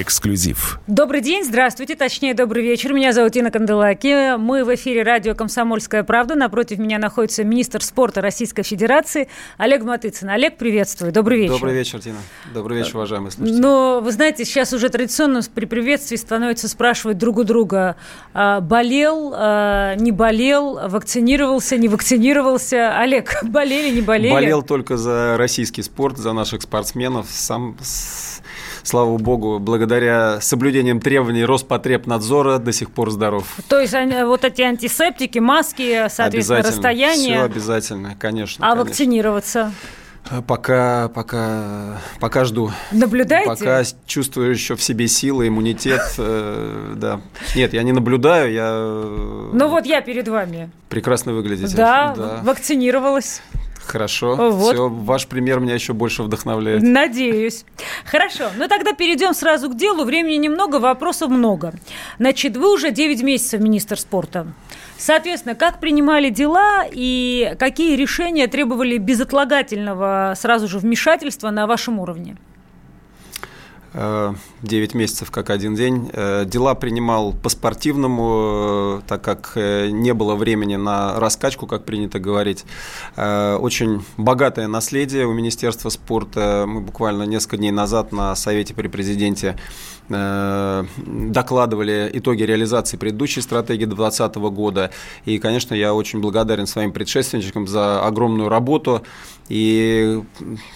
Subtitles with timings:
[0.00, 0.80] Эксклюзив.
[0.88, 2.92] Добрый день, здравствуйте, точнее, добрый вечер.
[2.92, 4.36] Меня зовут Инна Канделаки.
[4.36, 6.34] Мы в эфире радио «Комсомольская правда».
[6.34, 10.30] Напротив меня находится министр спорта Российской Федерации Олег Матыцын.
[10.30, 11.12] Олег, приветствую.
[11.12, 11.54] Добрый вечер.
[11.54, 12.18] Добрый вечер, Тина.
[12.52, 13.60] Добрый вечер, уважаемые слушатели.
[13.60, 17.96] Но, вы знаете, сейчас уже традиционно при приветствии становится спрашивать друг у друга,
[18.32, 22.98] а, болел, а, не болел, вакцинировался, не вакцинировался.
[22.98, 24.32] Олег, болели, не болели?
[24.32, 27.26] Болел только за российский спорт, за наших спортсменов.
[27.30, 27.76] Сам
[28.84, 33.44] слава богу, благодаря соблюдениям требований Роспотребнадзора до сих пор здоров.
[33.68, 37.36] То есть вот эти антисептики, маски, соответственно, расстояние.
[37.36, 38.64] Все обязательно, конечно.
[38.64, 38.84] А конечно.
[38.84, 39.72] вакцинироваться?
[40.46, 42.70] Пока, пока, пока жду.
[42.92, 43.46] Наблюдаете?
[43.46, 47.20] Пока чувствую еще в себе силы, иммунитет, э, да.
[47.54, 48.72] Нет, я не наблюдаю, я...
[49.52, 50.70] Ну вот я перед вами.
[50.88, 51.76] Прекрасно выглядите.
[51.76, 52.40] Да, да.
[52.42, 53.42] вакцинировалась.
[53.86, 54.50] Хорошо.
[54.50, 54.74] Вот.
[54.74, 56.82] Все, ваш пример меня еще больше вдохновляет.
[56.82, 57.64] Надеюсь.
[58.04, 58.50] Хорошо.
[58.56, 60.04] Ну тогда перейдем сразу к делу.
[60.04, 61.72] Времени немного, вопросов много.
[62.18, 64.46] Значит, вы уже 9 месяцев министр спорта.
[64.96, 72.36] Соответственно, как принимали дела и какие решения требовали безотлагательного сразу же вмешательства на вашем уровне?
[73.94, 76.10] 9 э, месяцев как один день.
[76.12, 82.64] Э, дела принимал по-спортивному, э, так как не было времени на раскачку, как принято говорить.
[83.16, 86.64] Очень богатое наследие у Министерства спорта.
[86.66, 89.56] Мы буквально несколько дней назад на Совете при Президенте
[90.08, 94.90] докладывали итоги реализации предыдущей стратегии 2020 года.
[95.24, 99.02] И, конечно, я очень благодарен своим предшественникам за огромную работу.
[99.48, 100.22] И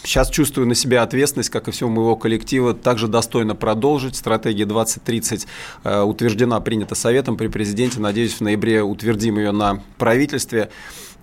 [0.03, 4.17] сейчас чувствую на себя ответственность, как и всего моего коллектива, также достойно продолжить.
[4.17, 5.47] Стратегия 2030
[5.85, 8.01] э, утверждена, принята Советом при президенте.
[8.01, 10.71] Надеюсь, в ноябре утвердим ее на правительстве.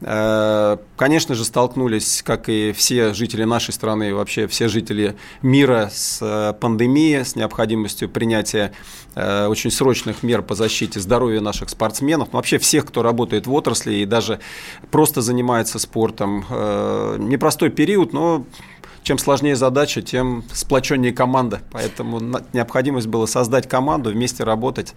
[0.01, 6.19] Э, конечно же, столкнулись, как и все жители нашей страны, вообще все жители мира с
[6.21, 8.73] э, пандемией, с необходимостью принятия
[9.15, 13.53] э, очень срочных мер по защите здоровья наших спортсменов, ну, вообще всех, кто работает в
[13.53, 14.39] отрасли и даже
[14.91, 16.45] просто занимается спортом.
[17.17, 18.45] Непростой период, но
[19.03, 21.61] чем сложнее задача, тем сплоченнее команда.
[21.71, 22.19] Поэтому
[22.53, 24.93] необходимость было создать команду, вместе работать.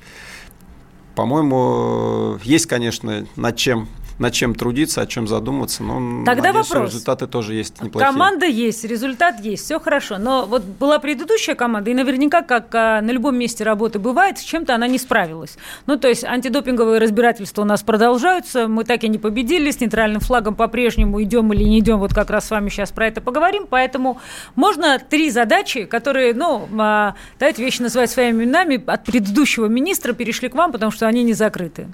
[1.15, 5.83] По-моему, есть, конечно, над чем над чем трудиться, о чем задуматься.
[5.83, 6.91] Но Тогда надеюсь, вопрос.
[6.91, 8.11] результаты тоже есть неплохие.
[8.11, 10.19] Команда есть, результат есть, все хорошо.
[10.19, 14.43] Но вот была предыдущая команда, и наверняка, как а, на любом месте работы бывает, с
[14.43, 15.57] чем-то она не справилась.
[15.87, 20.21] Ну, то есть антидопинговые разбирательства у нас продолжаются, мы так и не победили, с нейтральным
[20.21, 23.67] флагом по-прежнему идем или не идем, вот как раз с вами сейчас про это поговорим,
[23.69, 24.21] поэтому
[24.55, 30.49] можно три задачи, которые, ну, а, давайте вещи называть своими именами, от предыдущего министра перешли
[30.49, 31.89] к вам, потому что они не закрыты.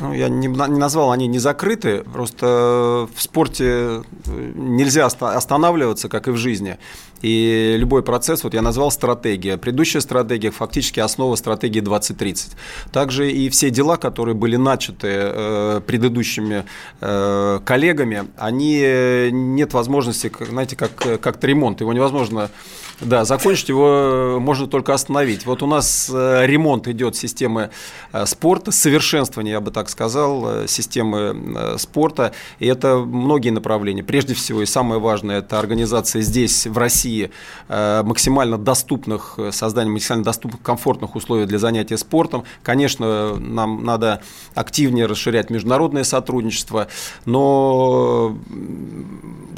[0.00, 2.02] Ну, я не, не назвал, они не закрыты.
[2.12, 4.02] Просто в спорте э,
[4.54, 6.78] нельзя останавливаться, как и в жизни.
[7.22, 9.56] И любой процесс, вот я назвал стратегия.
[9.56, 12.52] Предыдущая стратегия фактически основа стратегии 2030.
[12.92, 16.64] Также и все дела, которые были начаты э, предыдущими
[17.00, 21.80] э, коллегами, они э, нет возможности, знаете, как, как ремонт.
[21.80, 22.50] Его невозможно
[23.00, 25.46] да, закончить его можно только остановить.
[25.46, 27.70] Вот у нас э, ремонт идет системы
[28.12, 32.32] э, спорта, совершенствование, я бы так сказал, э, системы спорта.
[32.58, 34.04] И это многие направления.
[34.04, 37.09] Прежде всего, и самое важное, это организация здесь, в России,
[37.68, 42.44] максимально доступных, создание максимально доступных, комфортных условий для занятия спортом.
[42.62, 44.22] Конечно, нам надо
[44.54, 46.88] активнее расширять международное сотрудничество,
[47.24, 48.36] но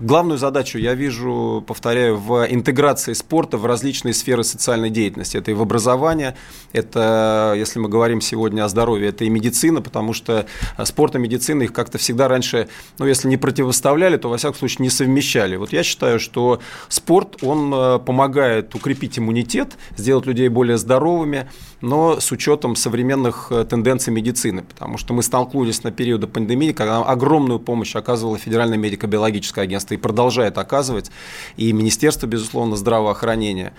[0.00, 5.36] главную задачу я вижу, повторяю, в интеграции спорта спорта в различные сферы социальной деятельности.
[5.36, 6.36] Это и в образование,
[6.72, 10.46] это, если мы говорим сегодня о здоровье, это и медицина, потому что
[10.76, 12.68] э, спорт и медицина их как-то всегда раньше,
[12.98, 15.56] ну, если не противоставляли, то, во всяком случае, не совмещали.
[15.56, 21.48] Вот я считаю, что спорт, он э, помогает укрепить иммунитет, сделать людей более здоровыми,
[21.82, 27.02] но с учетом современных э, тенденций медицины, потому что мы столкнулись на периоды пандемии, когда
[27.02, 31.10] огромную помощь оказывало Федеральное медико-биологическое агентство и продолжает оказывать,
[31.56, 33.74] и Министерство, безусловно, здравоохранения.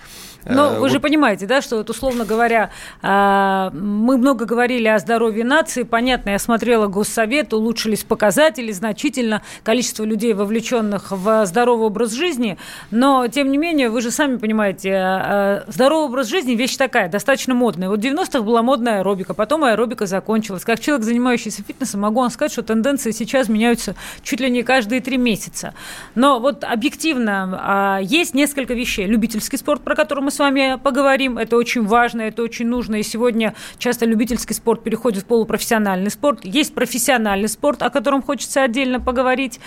[0.46, 0.92] Но э, вы вот...
[0.92, 2.70] же понимаете, да, что вот, условно говоря,
[3.02, 5.84] а, мы много говорили о здоровье нации.
[5.84, 12.58] Понятно, я смотрела Госсовет, улучшились показатели значительно, количество людей, вовлеченных в здоровый образ жизни.
[12.92, 17.54] Но, тем не менее, вы же сами понимаете, а, здоровый образ жизни– вещь такая, достаточно
[17.54, 17.90] модная.
[17.94, 20.64] Вот в 90-х была модная аэробика, потом аэробика закончилась.
[20.64, 25.00] Как человек, занимающийся фитнесом, могу вам сказать, что тенденции сейчас меняются чуть ли не каждые
[25.00, 25.76] три месяца.
[26.16, 29.06] Но вот объективно а, есть несколько вещей.
[29.06, 32.96] Любительский спорт, про который мы с вами поговорим, это очень важно, это очень нужно.
[32.96, 36.40] И сегодня часто любительский спорт переходит в полупрофессиональный спорт.
[36.44, 39.60] Есть профессиональный спорт, о котором хочется отдельно поговорить.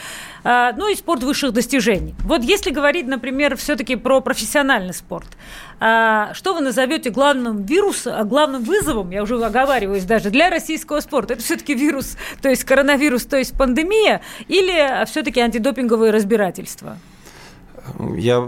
[0.42, 2.16] А, ну и спорт высших достижений.
[2.24, 5.28] Вот если говорить, например, все-таки про профессиональный спорт,
[5.78, 11.00] а, что вы назовете главным вирусом, а, главным вызовом, я уже оговариваюсь даже, для российского
[11.00, 11.34] спорта?
[11.34, 16.98] Это все-таки вирус, то есть коронавирус, то есть пандемия, или все-таки антидопинговые разбирательства?
[18.16, 18.38] Я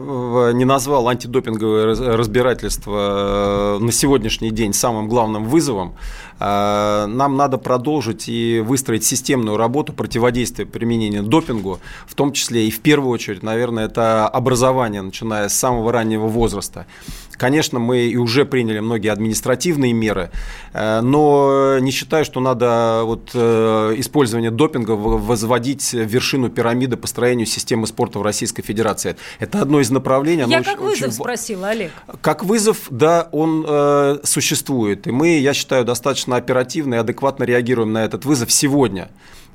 [0.53, 5.95] не назвал антидопинговое разбирательство э, на сегодняшний день самым главным вызовом.
[6.41, 12.71] Э, нам надо продолжить и выстроить системную работу противодействия применению допингу, в том числе и
[12.71, 16.87] в первую очередь, наверное, это образование, начиная с самого раннего возраста.
[17.39, 20.31] Конечно, мы и уже приняли многие административные меры,
[20.73, 27.47] э, но не считаю, что надо вот э, использование допинга возводить в вершину пирамиды построению
[27.47, 29.17] системы спорта в Российской Федерации.
[29.39, 30.45] Это одно из направлений.
[30.49, 31.13] Я как очень, вызов очень...
[31.13, 31.93] спросила, Олег.
[32.21, 35.07] Как вызов, да, он э, существует.
[35.07, 39.09] И мы, я считаю, достаточно оперативно и адекватно реагируем на этот вызов сегодня.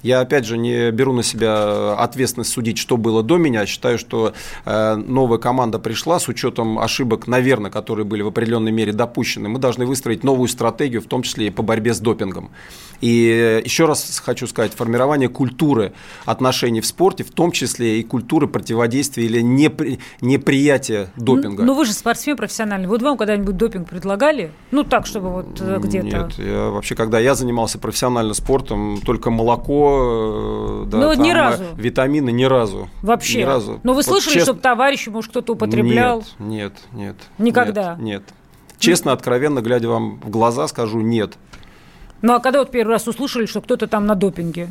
[0.04, 3.66] Я, опять же, не беру на себя ответственность судить, что было до меня.
[3.66, 4.34] Считаю, что
[4.66, 9.48] э, новая команда пришла с учетом ошибок, наверное, которые были в определенной мере допущены.
[9.48, 12.52] Мы должны выстроить новую стратегию, в том числе и по борьбе с допингом.
[13.00, 15.94] И еще раз хочу сказать, формирование культуры
[16.26, 21.64] отношений в спорте, в том числе и культуры противодействия или непри, неприятия допинга.
[21.64, 22.88] Ну, ну вы же спортсмен профессиональный.
[22.88, 24.52] Вот вам когда-нибудь допинг предлагали?
[24.72, 26.06] Ну, так, чтобы вот э, где-то...
[26.06, 29.93] Нет, я, вообще, когда я занимался профессиональным спортом, только молоко
[30.86, 31.64] Да, ну, ни э, разу.
[31.76, 32.90] витамины ни разу.
[33.02, 33.40] Вообще?
[33.40, 33.80] Ни разу.
[33.84, 34.46] Но вы вот слышали, чест...
[34.46, 36.24] чтобы товарищи, может, кто-то употреблял?
[36.40, 37.16] Нет, нет, нет.
[37.38, 37.96] Никогда?
[37.96, 38.00] Нет.
[38.00, 38.24] нет.
[38.78, 41.38] Честно, откровенно, глядя вам в глаза, скажу нет.
[42.22, 44.70] Ну, а когда вот первый раз услышали, что кто-то там на допинге?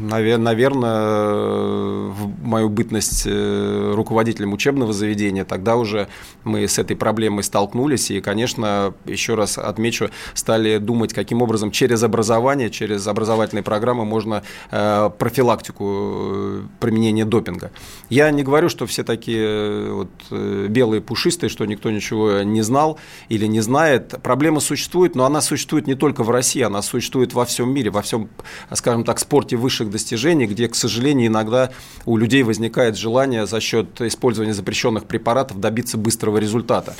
[0.00, 6.08] Наверное, в мою бытность э, руководителем учебного заведения, тогда уже
[6.44, 12.02] мы с этой проблемой столкнулись, и, конечно, еще раз отмечу, стали думать, каким образом через
[12.02, 17.70] образование, через образовательные программы можно э, профилактику э, применения допинга.
[18.08, 22.98] Я не говорю, что все такие вот белые пушистые, что никто ничего не знал
[23.28, 24.14] или не знает.
[24.22, 28.02] Проблема существует, но она существует не только в России, она существует во всем мире, во
[28.02, 28.28] всем,
[28.72, 31.70] скажем так, спорте высших достижений, где, к сожалению, иногда
[32.06, 36.94] у людей возникает желание за счет использования запрещенных препаратов добиться быстрого результата.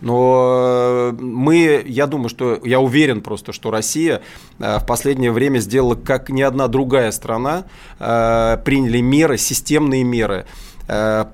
[0.00, 4.22] Но э, мы, я думаю, что я уверен просто, что Россия
[4.58, 7.64] э, в последнее время сделала, как ни одна другая страна,
[7.98, 10.46] э, приняли меры, системные меры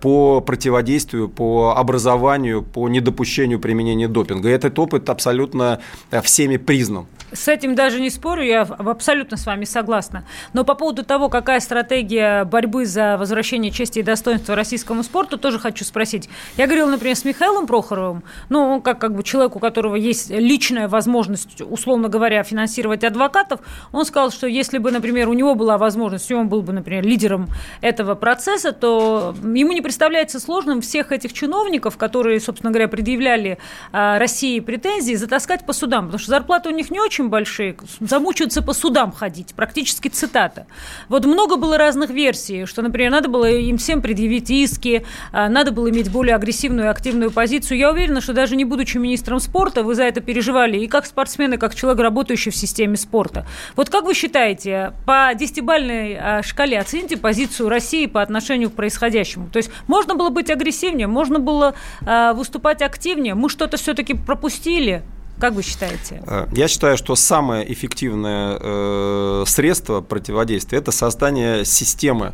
[0.00, 4.48] по противодействию, по образованию, по недопущению применения допинга.
[4.48, 5.78] И этот опыт абсолютно
[6.22, 7.04] всеми признан.
[7.32, 10.25] С этим даже не спорю, я абсолютно с вами согласна.
[10.52, 15.58] Но по поводу того, какая стратегия борьбы за возвращение чести и достоинства российскому спорту, тоже
[15.58, 16.29] хочу спросить.
[16.56, 20.31] Я говорила, например, с Михаилом Прохоровым, ну, он как, как бы человек, у которого есть
[20.31, 23.61] личная возможность, условно говоря, финансировать адвокатов,
[23.93, 27.05] он сказал, что если бы, например, у него была возможность, и он был бы, например,
[27.05, 27.49] лидером
[27.81, 33.58] этого процесса, то ему не представляется сложным всех этих чиновников, которые, собственно говоря, предъявляли
[33.93, 37.76] а, России претензии, затаскать по судам, потому что зарплаты у них не очень очень большие,
[38.00, 40.66] замучаются по судам ходить, практически цитата.
[41.08, 45.72] Вот много было разных версий, что, например, надо было им всем предъявить иски, а, надо
[45.72, 47.79] было иметь более агрессивную и активную позицию.
[47.79, 51.55] Я уверена, что даже не будучи министром спорта, вы за это переживали и как спортсмен,
[51.55, 53.46] и как человек, работающий в системе спорта.
[53.76, 59.48] Вот как вы считаете, по десятибальной а, шкале оцените позицию России по отношению к происходящему?
[59.50, 61.74] То есть можно было быть агрессивнее, можно было
[62.06, 65.02] а, выступать активнее, мы что-то все-таки пропустили?
[65.39, 66.22] Как вы считаете?
[66.27, 72.32] Э, я считаю, что самое эффективное э, средство противодействия– это создание системы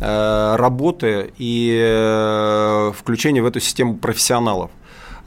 [0.00, 4.70] э, работы и включение в эту систему профессионалов.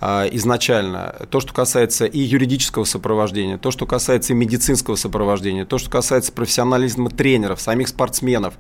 [0.02, 1.16] А, изначально.
[1.30, 6.32] То, что касается и юридического сопровождения, то, что касается и медицинского сопровождения, то, что касается
[6.32, 8.54] профессионализма тренеров, самих спортсменов.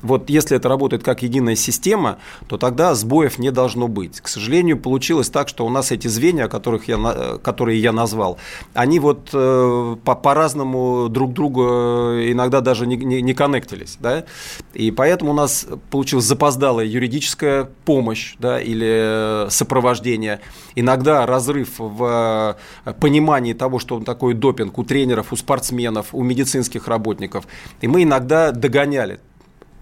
[0.00, 4.20] Вот если это работает как единая система, то тогда сбоев не должно быть.
[4.20, 8.38] К сожалению, получилось так, что у нас эти звенья, которых я, которые я назвал,
[8.72, 13.98] они вот э, по- по-разному друг другу э, иногда даже не, не, не коннектились.
[14.00, 14.24] Да?
[14.72, 20.40] И поэтому у нас получилась запоздалая юридическая помощь да, или сопровождение.
[20.74, 26.06] И иногда разрыв в э, понимании того, что он такой допинг у тренеров, у спортсменов,
[26.12, 27.46] у медицинских работников.
[27.80, 29.18] И мы иногда догоняли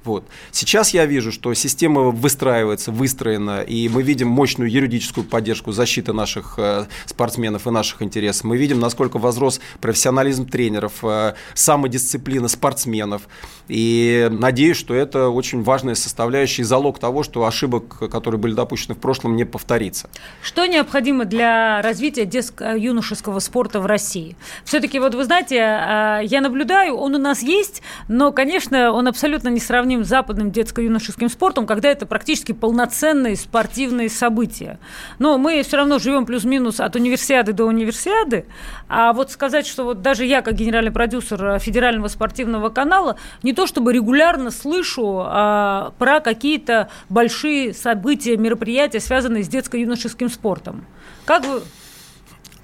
[0.04, 0.24] Вот.
[0.50, 6.54] Сейчас я вижу, что система выстраивается, выстроена, и мы видим мощную юридическую поддержку защиты наших
[6.58, 8.44] э, спортсменов и наших интересов.
[8.44, 13.22] Мы видим, насколько возрос профессионализм тренеров, э, самодисциплина спортсменов.
[13.68, 18.94] И надеюсь, что это очень важная составляющая и залог того, что ошибок, которые были допущены
[18.94, 20.10] в прошлом, не повторится.
[20.42, 24.36] Что необходимо для развития детско-юношеского спорта в России?
[24.64, 29.48] Все-таки, вот вы знаете, э, я наблюдаю, он у нас есть, но, конечно, он абсолютно
[29.48, 34.78] не сравним с западным детско-юношеским спортом, когда это практически полноценные спортивные события.
[35.18, 38.46] Но мы все равно живем плюс-минус от универсиады до универсиады,
[38.88, 43.66] а вот сказать, что вот даже я, как генеральный продюсер федерального спортивного канала, не то
[43.66, 50.86] чтобы регулярно слышу а, про какие-то большие события, мероприятия, связанные с детско-юношеским спортом.
[51.26, 51.62] Как вы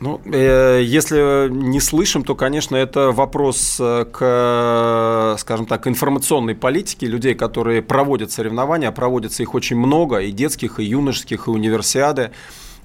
[0.00, 7.06] ну, э, если не слышим, то, конечно, это вопрос э, к, скажем так, информационной политике
[7.06, 12.30] людей, которые проводят соревнования, а проводятся их очень много, и детских, и юношеских, и универсиады.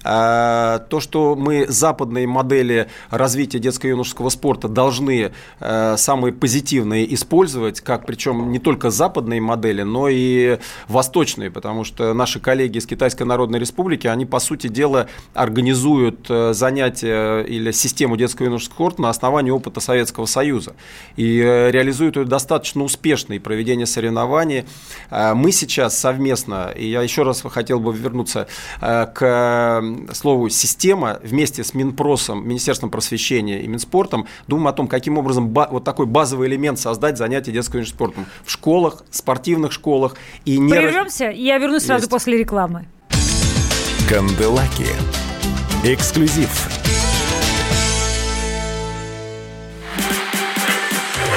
[0.08, 8.06] А, то, что мы западные модели развития детско-юношеского спорта должны э, самые позитивные использовать, как
[8.06, 13.58] причем не только западные модели, но и восточные, потому что наши коллеги из Китайской Народной
[13.58, 19.80] Республики, они, по сути дела, организуют э, занятия или систему детско-юношеского спорта на основании опыта
[19.80, 20.74] Советского Союза
[21.16, 24.66] и э, реализуют ее достаточно успешно и проведение соревнований.
[25.10, 28.46] Мы сейчас совместно, и я еще раз хотел бы вернуться
[28.80, 29.82] к
[30.12, 35.84] слову «система» вместе с Минпросом, Министерством просвещения и Минспортом думаем о том, каким образом вот
[35.84, 40.16] такой базовый элемент создать занятия детским спортом в школах, спортивных школах.
[40.44, 40.70] И не...
[40.70, 41.86] Прервемся, я вернусь Есть.
[41.86, 42.86] сразу после рекламы.
[44.08, 44.86] Канделаки.
[45.84, 46.68] Эксклюзив.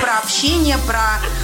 [0.02, 1.20] Про общение, про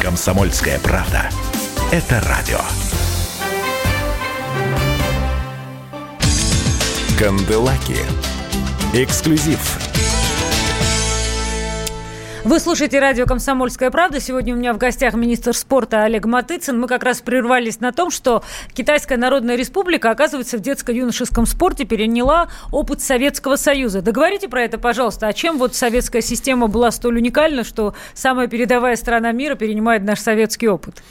[0.00, 1.28] «Комсомольская правда».
[1.92, 2.58] Это радио.
[7.18, 7.98] Канделаки.
[8.94, 9.89] Эксклюзив
[12.44, 14.18] вы слушаете радио «Комсомольская правда».
[14.18, 16.78] Сегодня у меня в гостях министр спорта Олег Матыцын.
[16.78, 18.42] Мы как раз прервались на том, что
[18.72, 24.00] Китайская Народная Республика, оказывается, в детско-юношеском спорте переняла опыт Советского Союза.
[24.00, 25.26] Договорите про это, пожалуйста.
[25.26, 30.20] А чем вот советская система была столь уникальна, что самая передовая страна мира перенимает наш
[30.20, 31.02] советский опыт?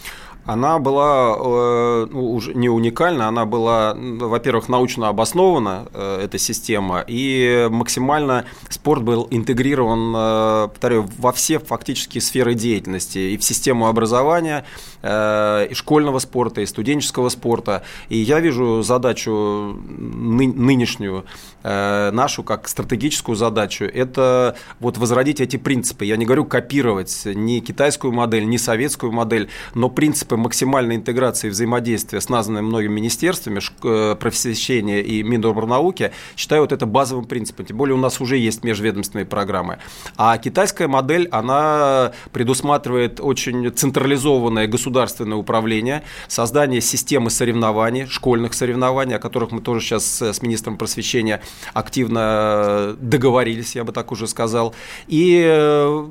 [0.49, 7.03] Она была э, ну, уже не уникальна, она была, во-первых, научно обоснована, э, эта система,
[7.07, 13.87] и максимально спорт был интегрирован, э, повторяю, во все фактически сферы деятельности, и в систему
[13.87, 14.65] образования,
[15.01, 17.83] и школьного спорта, и студенческого спорта.
[18.09, 21.25] И я вижу задачу нынешнюю,
[21.63, 26.05] нашу как стратегическую задачу, это вот возродить эти принципы.
[26.05, 32.21] Я не говорю копировать ни китайскую модель, ни советскую модель, но принципы максимальной интеграции взаимодействия
[32.21, 37.65] с названными многими министерствами, э, просвещения и Миноборнауки, считаю вот это базовым принципом.
[37.65, 39.79] Тем более у нас уже есть межведомственные программы.
[40.17, 49.19] А китайская модель, она предусматривает очень централизованное государственное управление, создание системы соревнований, школьных соревнований, о
[49.19, 51.41] которых мы тоже сейчас с министром просвещения
[51.73, 54.73] активно договорились, я бы так уже сказал,
[55.07, 56.07] и э,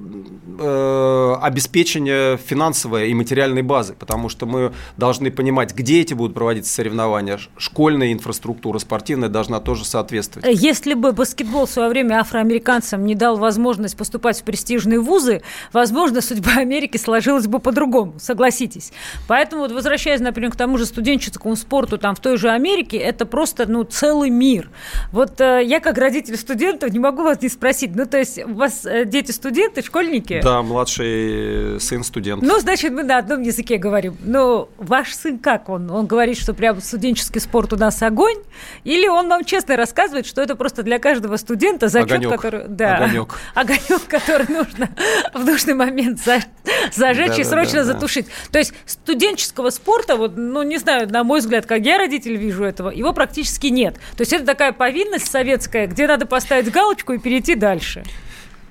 [0.61, 6.73] э обеспечение финансовой и материальной базы, потому что мы должны понимать, где эти будут проводиться
[6.73, 7.39] соревнования.
[7.57, 10.47] Школьная инфраструктура спортивная должна тоже соответствовать.
[10.63, 15.43] Если бы баскетбол в свое время афроамериканцам не дал возможность поступать в престижные вузы,
[15.73, 18.68] возможно, судьба Америки сложилась бы по-другому, согласитесь.
[19.27, 23.27] Поэтому, вот возвращаясь, например, к тому же студенческому спорту там в той же Америке, это
[23.27, 24.71] просто ну, целый мир.
[25.13, 28.55] Вот э, я, как родитель студентов, не могу вас не спросить, ну, то есть у
[28.55, 30.41] вас э, дети студенты, школьники?
[30.43, 32.43] Да, младший сын студент.
[32.43, 35.91] Ну, значит, мы на одном языке говорим ну, ваш сын как он?
[35.91, 38.37] Он говорит, что прям студенческий спорт у нас огонь?
[38.85, 42.31] Или он вам честно рассказывает, что это просто для каждого студента зачет, огонек.
[42.31, 42.65] который...
[42.69, 43.39] Да, огонек.
[43.55, 44.89] Огонек, который нужно
[45.35, 46.41] в нужный момент за,
[46.93, 48.27] зажечь да, и срочно да, да, затушить.
[48.51, 52.65] То есть студенческого спорта, вот, ну, не знаю, на мой взгляд, как я родитель вижу
[52.65, 53.97] этого, его практически нет.
[54.17, 58.05] То есть это такая повинность советская, где надо поставить галочку и перейти дальше.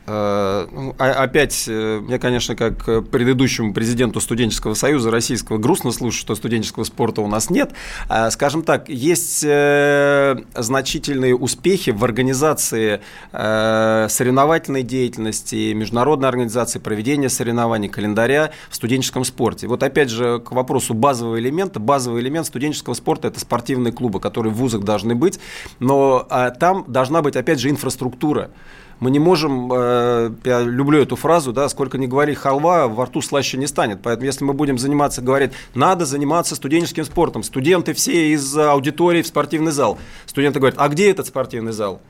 [0.07, 6.35] Э, ну, опять, э, мне, конечно, как предыдущему президенту студенческого союза российского грустно слушать, что
[6.35, 7.71] студенческого спорта у нас нет.
[8.07, 18.51] А, скажем так, есть значительные успехи в организации соревновательной деятельности, международной организации, проведения соревнований, календаря
[18.69, 19.67] в студенческом спорте.
[19.67, 21.79] Вот опять же к вопросу базового элемента.
[21.79, 25.39] Базовый элемент студенческого спорта– это спортивные клубы, которые в вузах должны быть,
[25.79, 28.51] но а, там должна быть, опять же, инфраструктура
[28.99, 33.21] мы не можем, э, я люблю эту фразу, да, сколько ни говори халва, во рту
[33.21, 33.99] слаще не станет.
[34.01, 39.27] Поэтому если мы будем заниматься, говорит, надо заниматься студенческим спортом, студенты все из аудитории в
[39.27, 39.97] спортивный зал.
[40.25, 42.01] Студенты говорят, а где этот спортивный зал?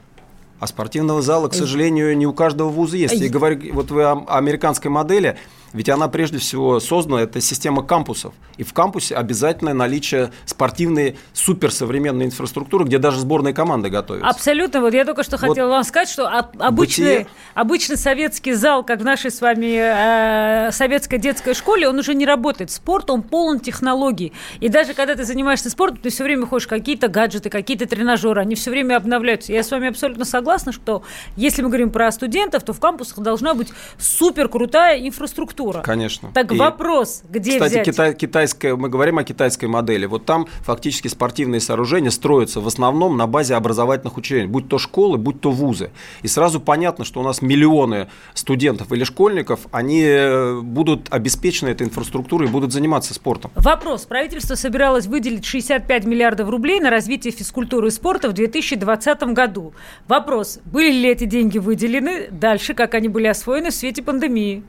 [0.59, 3.21] А спортивного зала, к сожалению, не у каждого вуза есть.
[3.21, 5.37] И говорю, вот вы о американской модели,
[5.73, 8.33] ведь она прежде всего создана, это система кампусов.
[8.57, 14.27] И в кампусе обязательное наличие спортивной суперсовременной инфраструктуры, где даже сборные команды готовятся.
[14.27, 14.81] Абсолютно.
[14.81, 19.03] Вот я только что вот хотела вам сказать, что обычный, обычный советский зал, как в
[19.03, 22.71] нашей с вами э, советской детской школе, он уже не работает.
[22.71, 24.33] Спорт, он полон технологий.
[24.59, 28.55] И даже когда ты занимаешься спортом, ты все время ходишь какие-то гаджеты, какие-то тренажеры, они
[28.55, 29.53] все время обновляются.
[29.53, 31.03] Я с вами абсолютно согласна, что
[31.35, 33.69] если мы говорим про студентов, то в кампусах должна быть
[33.99, 35.81] супер крутая инфраструктура инфраструктура.
[35.81, 36.31] Конечно.
[36.33, 37.85] Так и, вопрос, где кстати, взять?
[37.85, 40.05] Китай, китайская, мы говорим о китайской модели.
[40.05, 45.17] Вот там фактически спортивные сооружения строятся в основном на базе образовательных учреждений, будь то школы,
[45.17, 45.91] будь то вузы.
[46.21, 51.87] И сразу понятно, что у нас миллионы студентов или школьников, они э, будут обеспечены этой
[51.87, 53.51] инфраструктурой и будут заниматься спортом.
[53.55, 54.05] Вопрос.
[54.05, 59.73] Правительство собиралось выделить 65 миллиардов рублей на развитие физкультуры и спорта в 2020 году.
[60.07, 60.59] Вопрос.
[60.65, 62.27] Были ли эти деньги выделены?
[62.31, 64.63] Дальше, как они были освоены в свете пандемии?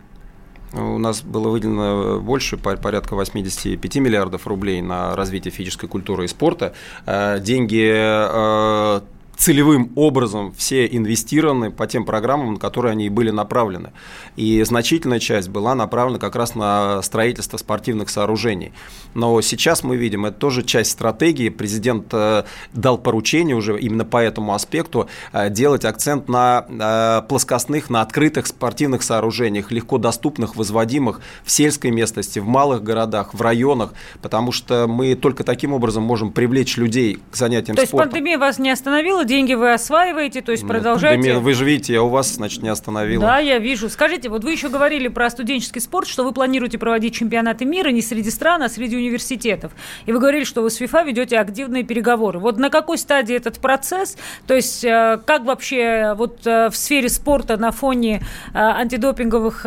[0.73, 6.75] У нас было выделено больше, порядка 85 миллиардов рублей на развитие физической культуры и спорта.
[7.07, 9.01] Э, деньги э,
[9.39, 13.93] целевым образом все инвестированы по тем программам, на которые они и были направлены.
[14.37, 18.73] И значительная часть была направлена как раз на строительство спортивных сооружений.
[19.15, 21.51] Но сейчас мы видим, это тоже часть стратегии.
[21.51, 27.91] Президент э, дал поручение уже именно по этому аспекту э, делать акцент на э, плоскостных,
[27.91, 33.95] на открытых спортивных сооружениях, легко доступных, возводимых в сельской местности, в малых городах, в районах,
[34.21, 37.99] потому что мы только таким образом можем привлечь людей к занятиям То спортом.
[37.99, 39.28] То есть пандемия вас не остановила?
[39.29, 41.39] Деньги вы осваиваете, то есть Нет, продолжаете...
[41.39, 43.23] Вы же видите, я у вас, значит, не остановила.
[43.23, 43.89] Да, я вижу.
[43.89, 48.03] Скажите, вот вы еще говорили про студенческий спорт, что вы планируете проводить чемпионаты мира не
[48.03, 49.73] среди стран, а среди университетов.
[50.07, 52.41] И вы говорили, что вы с ФИФА ведете активные переговоры.
[52.41, 54.17] Вот на какой стадии этот процесс?
[54.47, 58.23] То есть э, как вообще вот э, в сфере спорта на фоне
[58.55, 59.59] э, антидопинговых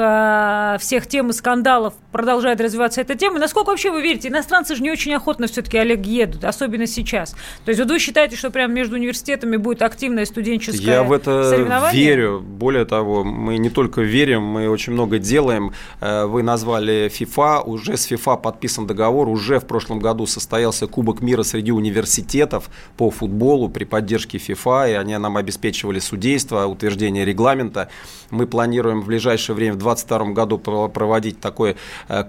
[0.82, 3.40] всех тем и скандалов продолжает развиваться эта тема?
[3.40, 4.30] Насколько вообще вы верите?
[4.30, 7.36] Иностранцы же не очень охотно все-таки, Олег, едут, особенно сейчас.
[7.66, 11.12] То есть вот вы считаете, что прямо между университетами ребятами будет активное студенческое Я в
[11.12, 12.40] это верю.
[12.42, 15.72] Более того, мы не только верим, мы очень много делаем.
[16.00, 21.22] Э, вы назвали FIFA, уже с FIFA подписан договор, уже в прошлом году состоялся Кубок
[21.22, 27.90] мира среди университетов по футболу при поддержке FIFA, и они нам обеспечивали судейство, утверждение регламента.
[28.30, 31.76] Мы планируем в ближайшее время, в 2022 году, проводить такой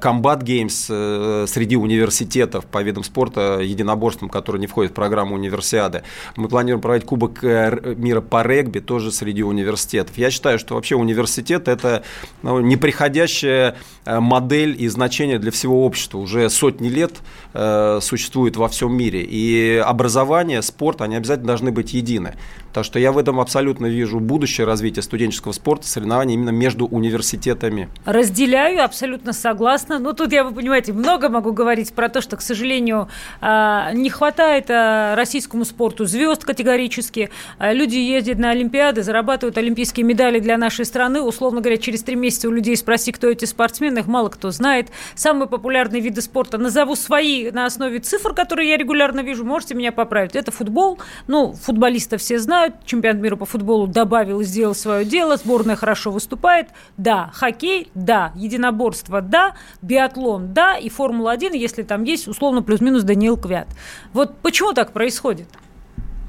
[0.01, 6.03] комбат геймс э, среди университетов по видам спорта, единоборством, которые не входят в программу универсиады.
[6.37, 10.17] Мы планируем проводить Кубок э, мира по регби тоже среди университетов.
[10.17, 12.05] Я считаю, что вообще университет– это
[12.41, 16.17] ну, неприходящая э, модель и значение для всего общества.
[16.17, 17.13] Уже сотни лет
[17.53, 19.23] э, существует во всем мире.
[19.29, 22.35] И образование, спорт, они обязательно должны быть едины.
[22.73, 27.89] Так что я в этом абсолютно вижу будущее развития студенческого спорта, соревнований именно между университетами.
[28.07, 29.99] Разделяю, абсолютно согласна.
[29.99, 33.09] Но тут я, вы понимаете, много могу говорить про то, что, к сожалению,
[33.41, 37.31] а, не хватает а, российскому спорту звезд категорически.
[37.59, 41.21] А, люди ездят на Олимпиады, зарабатывают олимпийские медали для нашей страны.
[41.21, 44.89] Условно говоря, через три месяца у людей спроси, кто эти спортсмены, их мало кто знает.
[45.15, 46.57] Самые популярные виды спорта.
[46.57, 49.45] Назову свои на основе цифр, которые я регулярно вижу.
[49.45, 50.37] Можете меня поправить.
[50.37, 50.99] Это футбол.
[51.27, 56.11] Ну, футболистов все знают знают, чемпионат мира по футболу добавил сделал свое дело, сборная хорошо
[56.11, 63.03] выступает, да, хоккей, да, единоборство, да, биатлон, да, и Формула-1, если там есть, условно, плюс-минус
[63.03, 63.69] Даниил Квят.
[64.13, 65.49] Вот почему так происходит?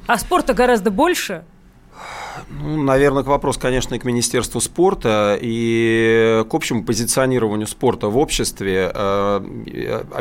[0.08, 1.44] А спорта гораздо больше,
[2.62, 8.92] ну, наверное, вопрос, конечно, и к Министерству спорта и к общему позиционированию спорта в обществе.
[8.94, 9.42] Э,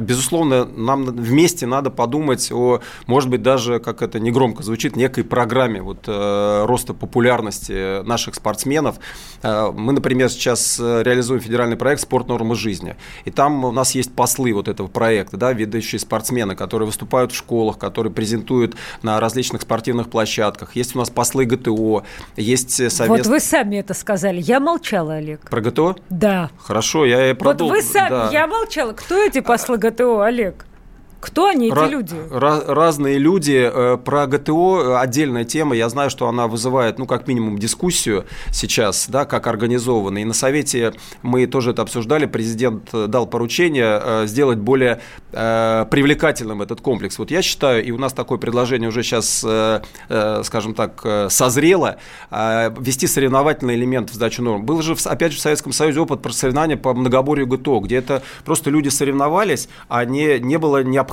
[0.01, 5.83] безусловно, нам вместе надо подумать о, может быть, даже, как это негромко звучит, некой программе
[5.83, 8.97] вот, э, роста популярности наших спортсменов.
[9.43, 12.97] Э, мы, например, сейчас реализуем федеральный проект «Спорт нормы жизни».
[13.25, 17.37] И там у нас есть послы вот этого проекта, да, ведущие спортсмены, которые выступают в
[17.37, 20.77] школах, которые презентуют на различных спортивных площадках.
[20.77, 22.05] Есть у нас послы ГТО,
[22.37, 23.09] есть совет...
[23.09, 24.41] Вот вы сами это сказали.
[24.41, 25.49] Я молчала, Олег.
[25.49, 25.97] Про ГТО?
[26.11, 26.51] Да.
[26.59, 27.75] Хорошо, я и продолжу.
[27.75, 28.31] Вот вы сами, да.
[28.33, 28.93] я молчала.
[28.93, 30.65] Кто эти послы ГТО, Олег?
[31.23, 32.15] Кто они, эти Ra- люди?
[32.31, 33.71] ra- разные люди.
[33.73, 35.77] Э, Про ГТО отдельная тема.
[35.77, 40.19] Я знаю, что она вызывает, ну, как минимум, дискуссию сейчас, да, как организовано.
[40.19, 42.27] И на Совете мы тоже это обсуждали.
[42.27, 45.01] Президент э, дал поручение э, сделать более
[45.33, 47.17] э, привлекательным этот комплекс.
[47.21, 51.29] Вот я считаю, и у нас такое предложение уже сейчас, э, э, скажем так, э,
[51.31, 51.99] созрело,
[52.33, 54.65] э, ввести соревновательный элемент в сдачу норм.
[54.65, 58.25] Был же, опять же, в Советском Союзе опыт про соревнования по многоборью ГТО, где это
[58.45, 61.12] просто люди соревновались, а не, не было необходимости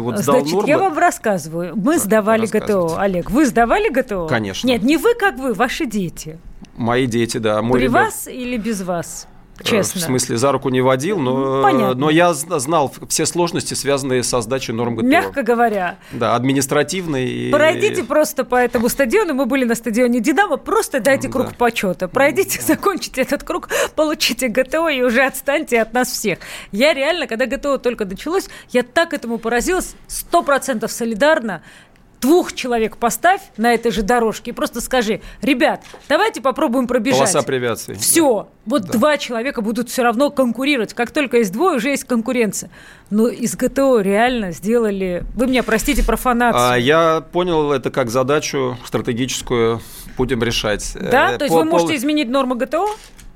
[0.00, 0.68] вот сдал Значит, нормы.
[0.68, 1.74] я вам рассказываю.
[1.76, 2.98] Мы сдавали ГТО.
[2.98, 4.26] Олег, вы сдавали ГТО?
[4.26, 4.66] Конечно.
[4.66, 6.38] Нет, не вы, как вы, ваши дети.
[6.76, 7.62] Мои дети, да.
[7.62, 9.26] Мой При ребенок, вас или без вас?
[9.60, 10.00] Э, Честно.
[10.00, 11.94] В смысле, за руку не водил, но, Понятно.
[11.94, 15.06] но я зна- знал все сложности, связанные со сдачей норм ГТО.
[15.06, 17.28] Мягко говоря, Да, административные.
[17.28, 19.34] и- пройдите просто по этому стадиону.
[19.34, 20.56] Мы были на стадионе «Динамо».
[20.56, 21.54] Просто дайте круг Да.
[21.56, 22.08] почета.
[22.08, 26.38] Пройдите, закончите этот круг, получите ГТО и уже отстаньте от нас всех.
[26.72, 29.94] Я реально, когда ГТО только началось, я так этому поразилась.
[30.06, 31.62] Сто процентов солидарно.
[32.26, 37.20] Двух человек поставь на этой же дорожке и просто скажи, ребят, давайте попробуем пробежать.
[37.20, 37.94] Полоса препятствий.
[37.94, 38.48] Все.
[38.64, 40.92] Вот два человека будут все равно конкурировать.
[40.92, 42.68] Как только есть двое, уже есть конкуренция.
[43.10, 45.22] Но из ГТО реально сделали...
[45.36, 46.70] Вы меня простите профанацию.
[46.72, 49.80] А, я понял это как задачу стратегическую,
[50.16, 50.96] будем решать.
[51.00, 51.30] Да?
[51.34, 52.86] Э, То есть по- вы можете пол- изменить нормы ГТО?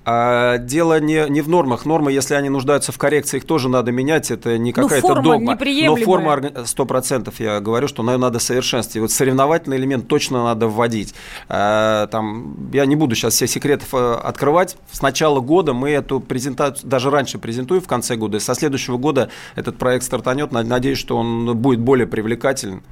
[0.05, 1.85] А, дело не, не в нормах.
[1.85, 4.31] Нормы, если они нуждаются в коррекции, их тоже надо менять.
[4.31, 5.53] Это не Ну, какая-то догма.
[5.89, 9.03] Но форма орга- 100% я говорю, что ее надо совершенствовать.
[9.11, 11.15] Вот соревновательный элемент точно надо вводить.
[11.49, 14.77] А, там, я не буду сейчас все секретов э, открывать.
[14.91, 18.39] С начала года мы эту презентацию, даже раньше презентуем в конце года.
[18.39, 20.51] И со следующего года этот проект стартанет.
[20.51, 22.83] Над- Надеюсь, что он будет более привлекателен.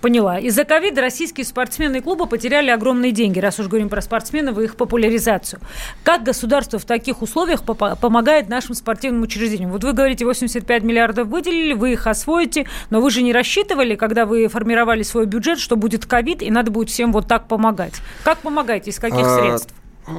[0.00, 0.38] Поняла.
[0.38, 4.64] Из-за ковида российские спортсмены и клубы потеряли огромные деньги, раз уж говорим про спортсменов и
[4.64, 5.60] их популяризацию.
[6.04, 9.70] Как государство в таких условиях помогает нашим спортивным учреждениям?
[9.70, 14.24] Вот вы говорите, 85 миллиардов выделили, вы их освоите, но вы же не рассчитывали, когда
[14.24, 17.94] вы формировали свой бюджет, что будет ковид, и надо будет всем вот так помогать.
[18.24, 19.74] Как помогаете, из каких А, средств?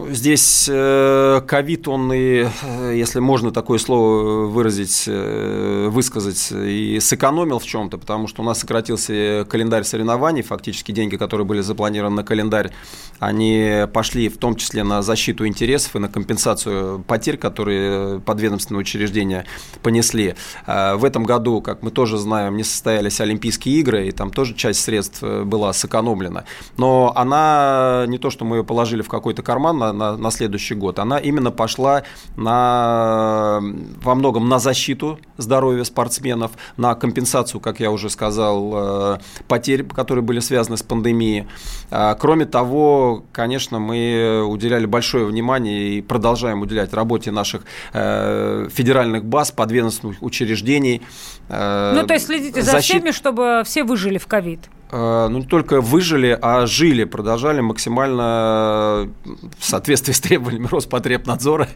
[0.10, 7.60] Здесь э, ковид, он и, э, если можно такое слово выразить, э, высказать, и сэкономил
[7.60, 12.23] в чем-то, потому что у нас сократился календарь соревнований, фактически деньги, которые были запланированы на
[12.23, 12.71] календарь,
[13.19, 19.45] они пошли в том числе на защиту интересов и на компенсацию потерь, которые подведомственные учреждения
[19.82, 20.36] понесли.
[20.65, 24.54] А В этом году, как мы тоже знаем, не состоялись Олимпийские игры, и там тоже
[24.54, 26.45] часть средств была сэкономлена.
[26.77, 30.76] Но она не то, что мы ее положили в какой-то карман на, на- на следующий
[30.76, 32.04] год, она именно пошла
[32.38, 33.60] на,
[34.04, 39.17] во многом на защиту здоровья спортсменов, на компенсацию, как я уже сказал, э,
[39.48, 41.48] потерь, которые были связаны с пандемией.
[41.89, 47.63] А, Кроме того, конечно, мы уделяли большое внимание и продолжаем уделять работе наших
[47.94, 51.02] э, федеральных баз, подведомственных учреждений.
[51.50, 54.60] э, Ну, то есть следите за защит- всеми, чтобы все выжили в ковид.
[54.91, 61.69] Э, ну, не только выжили, а жили, продолжали максимально э, в соответствии с требованиями Роспотребнадзора.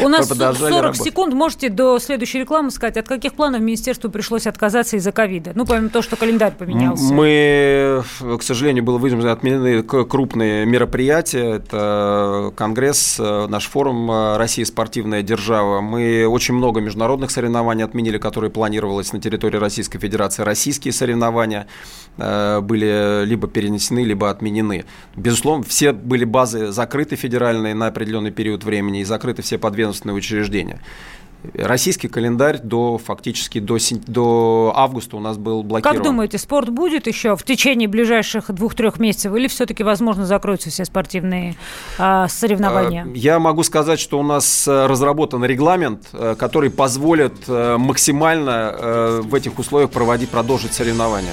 [0.00, 1.04] У нас продолжали 40 работать.
[1.04, 1.34] секунд.
[1.34, 5.52] Можете до следующей рекламы сказать, от каких планов министерству пришлось отказаться из-за ковида?
[5.54, 7.12] Ну, помимо того, что календарь поменялся.
[7.12, 8.04] Мы,
[8.38, 11.56] к сожалению, было вынуждены отменены крупные мероприятия.
[11.56, 15.80] Это Конгресс, э, наш форум э, «Россия спортивная держава».
[15.80, 20.42] Мы очень много международных соревнований отменили, которые планировалось на территории Российской Федерации.
[20.44, 21.66] Российские соревнования
[22.16, 24.84] э, были либо перенесены, либо отменены.
[25.16, 30.80] Безусловно, все были базы закрыты федеральные на определенный период времени и закрыты все подведомственные учреждения.
[31.54, 33.76] Российский календарь до фактически до,
[34.06, 35.96] до августа у нас был блокирован.
[35.96, 40.84] Как думаете, спорт будет еще в течение ближайших двух-трех месяцев или все-таки, возможно, закроются все
[40.84, 41.54] спортивные
[41.98, 43.04] а, соревнования?
[43.04, 48.74] Э, Я могу сказать, что у нас э, разработан регламент, э, который позволит э, максимально
[48.74, 51.32] э, в этих условиях проводить, продолжить соревнования.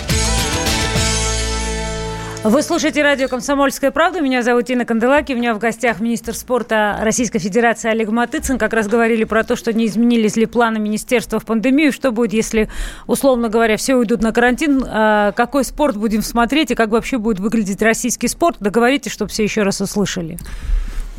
[2.43, 4.19] Вы слушаете радио «Комсомольская правда».
[4.19, 5.33] Меня зовут Инна Канделаки.
[5.33, 8.57] У меня в гостях министр спорта Российской Федерации Олег Матыцын.
[8.57, 11.93] Как раз говорили про то, что не изменились ли планы министерства в пандемию.
[11.93, 12.67] Что будет, если,
[13.05, 14.83] условно говоря, все уйдут на карантин?
[14.87, 18.57] А какой спорт будем смотреть и как вообще будет выглядеть российский спорт?
[18.59, 20.39] Договоритесь, чтобы все еще раз услышали.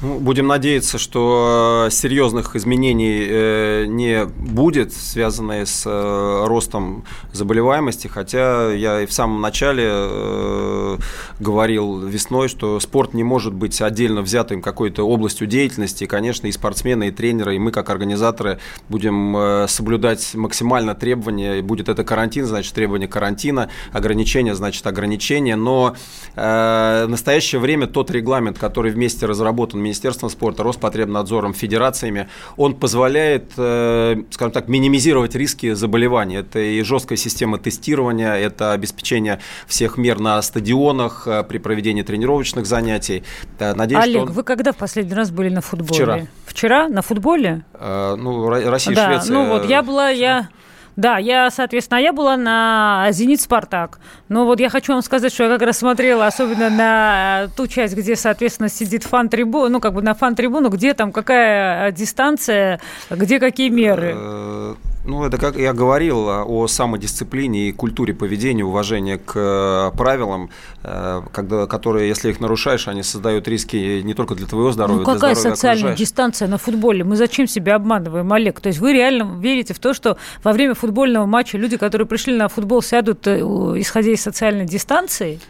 [0.02, 8.08] Ну, будем надеяться, что э, серьезных изменений э, не будет, связанные с э, ростом заболеваемости.
[8.08, 10.98] Хотя я и в самом начале
[11.38, 16.02] говорил весной, что спорт не может быть отдельно взятым какой-то областью деятельности.
[16.02, 21.58] И, конечно, и спортсмены, и тренеры, и мы, как организаторы, будем соблюдать максимально требования.
[21.58, 25.54] И будет это карантин, значит, требования карантина, ограничения, значит, ограничения.
[25.54, 25.94] Но
[26.34, 34.22] в настоящее время тот регламент, который вместе разработан Министерством спорта, Роспотребнадзором, федерациями, он позволяет, э,
[34.30, 36.36] скажем так, минимизировать риски заболеваний.
[36.36, 42.64] Это и жесткая система тестирования, это обеспечение всех мер на стадионах э, при проведении тренировочных
[42.64, 43.22] занятий.
[43.58, 44.32] Надеюсь, Олег, он...
[44.32, 45.94] вы когда в последний раз были на футболе?
[45.94, 46.26] Вчера.
[46.46, 47.64] Вчера на футболе?
[47.74, 49.34] Э, ну, Россия, да, Швеция.
[49.34, 50.48] Ну вот, я была, я...
[50.96, 53.98] Да, я, соответственно, я была на «Зенит Спартак».
[54.28, 57.96] Но вот я хочу вам сказать, что я как раз смотрела особенно на ту часть,
[57.96, 63.70] где, соответственно, сидит фан-трибун, ну, как бы на фан-трибуну, где там какая дистанция, где какие
[63.70, 64.76] меры.
[65.04, 70.50] Ну, это как я говорил о самодисциплине и культуре поведения, уважения к э, правилам,
[70.84, 75.04] э, когда, которые, если их нарушаешь, они создают риски не только для твоего здоровья, ну,
[75.04, 77.02] какая социальная дистанция на футболе?
[77.02, 78.60] Мы зачем себя обманываем, Олег?
[78.60, 82.36] То есть вы реально верите в то, что во время футбольного матча люди, которые пришли
[82.36, 85.40] на футбол, сядут, э, исходя из социальной дистанции?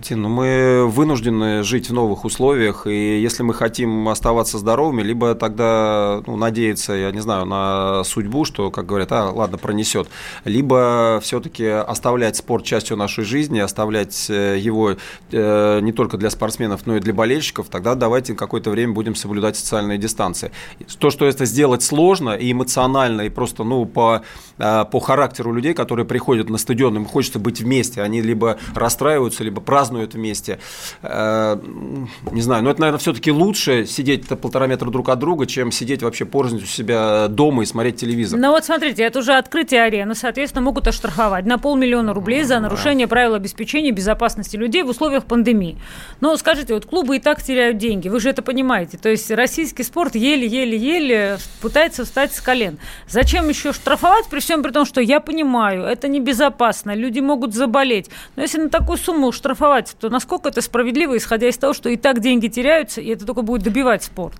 [0.00, 5.34] Тин, ну мы вынуждены жить в новых условиях, и если мы хотим оставаться здоровыми, либо
[5.34, 10.08] тогда ну, надеяться, я не знаю, на судьбу, что, как говорят, а, ладно, пронесет,
[10.46, 14.96] либо все-таки оставлять спорт частью нашей жизни, оставлять э, его
[15.30, 19.56] э, не только для спортсменов, но и для болельщиков, тогда давайте какое-то время будем соблюдать
[19.56, 20.52] социальные дистанции.
[20.98, 24.22] То, что это сделать сложно и эмоционально, и просто, ну, по,
[24.56, 29.44] э, по характеру людей, которые приходят на стадион, им хочется быть вместе, они либо расстраиваются,
[29.44, 30.58] либо празднуют вместе.
[31.02, 31.58] Э,
[32.30, 36.02] не знаю, но это, наверное, все-таки лучше сидеть полтора метра друг от друга, чем сидеть
[36.02, 38.38] вообще порознь у себя дома и смотреть телевизор.
[38.38, 43.06] Ну вот смотрите, это уже открытие арены, соответственно, могут оштрафовать на полмиллиона рублей за нарушение
[43.06, 45.76] правил обеспечения безопасности людей в условиях пандемии.
[46.20, 48.98] Но скажите, вот клубы и так теряют деньги, вы же это понимаете.
[48.98, 52.78] То есть российский спорт еле-еле-еле пытается встать с колен.
[53.08, 58.10] Зачем еще штрафовать, при всем при том, что я понимаю, это небезопасно, люди могут заболеть.
[58.36, 61.88] Но если на такую сумму штрафовать критиковать, то насколько это справедливо, исходя из того, что
[61.88, 64.38] и так деньги теряются, и это только будет добивать спорт?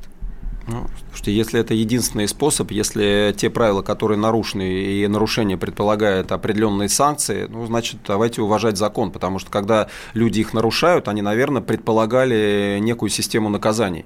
[0.68, 6.88] Ну, слушайте, если это единственный способ, если те правила, которые нарушены и нарушение предполагает определенные
[6.88, 12.79] санкции, ну, значит, давайте уважать закон, потому что когда люди их нарушают, они, наверное, предполагали
[12.81, 14.05] некую систему наказаний.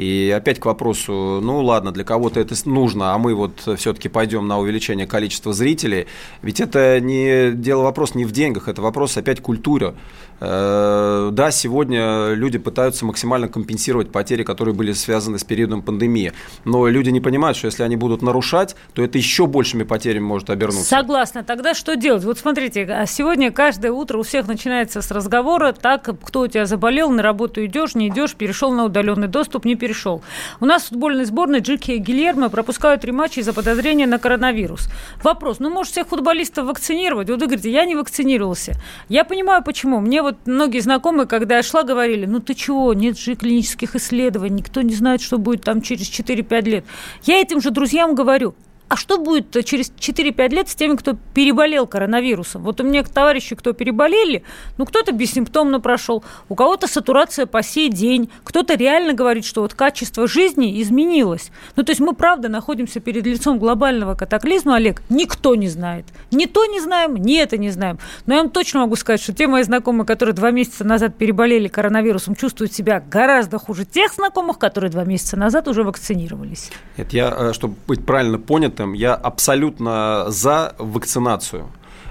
[0.00, 4.48] И опять к вопросу, ну ладно, для кого-то это нужно, а мы вот все-таки пойдем
[4.48, 6.06] на увеличение количества зрителей.
[6.40, 9.94] Ведь это не дело вопрос не в деньгах, это вопрос опять культуры.
[10.40, 16.32] Э, да, сегодня люди пытаются максимально компенсировать потери, которые были связаны с периодом пандемии.
[16.64, 20.50] Но люди не понимают, что если они будут нарушать, то это еще большими потерями может
[20.50, 20.88] обернуться.
[20.88, 21.44] Согласна.
[21.44, 22.24] Тогда что делать?
[22.24, 26.66] Вот смотрите, а сегодня каждое утро у всех начинается с разговора, так, кто у тебя
[26.66, 30.22] заболел, на работу идешь, не идешь, перешел на удаленный доступ, не перешел.
[30.60, 34.88] У нас футбольной сборной Джики и Гильермо пропускают три матча из-за подозрения на коронавирус.
[35.22, 37.28] Вопрос, ну, может, всех футболистов вакцинировать?
[37.28, 38.74] Вот вы говорите, я не вакцинировался.
[39.08, 40.00] Я понимаю, почему.
[40.00, 43.96] Мне вот вот многие знакомые, когда я шла, говорили, ну ты чего, нет же клинических
[43.96, 46.84] исследований, никто не знает, что будет там через 4-5 лет.
[47.24, 48.54] Я этим же друзьям говорю,
[48.90, 52.64] а что будет через 4-5 лет с теми, кто переболел коронавирусом?
[52.64, 54.42] Вот у меня товарищи, кто переболели,
[54.78, 59.74] ну, кто-то бессимптомно прошел, у кого-то сатурация по сей день, кто-то реально говорит, что вот
[59.74, 61.52] качество жизни изменилось.
[61.76, 66.06] Ну, то есть мы, правда, находимся перед лицом глобального катаклизма, Олег, никто не знает.
[66.32, 68.00] Ни то не знаем, ни это не знаем.
[68.26, 71.68] Но я вам точно могу сказать, что те мои знакомые, которые два месяца назад переболели
[71.68, 76.72] коронавирусом, чувствуют себя гораздо хуже тех знакомых, которые два месяца назад уже вакцинировались.
[76.96, 81.68] Это я, э, чтобы быть правильно понят, этом я абсолютно за вакцинацию.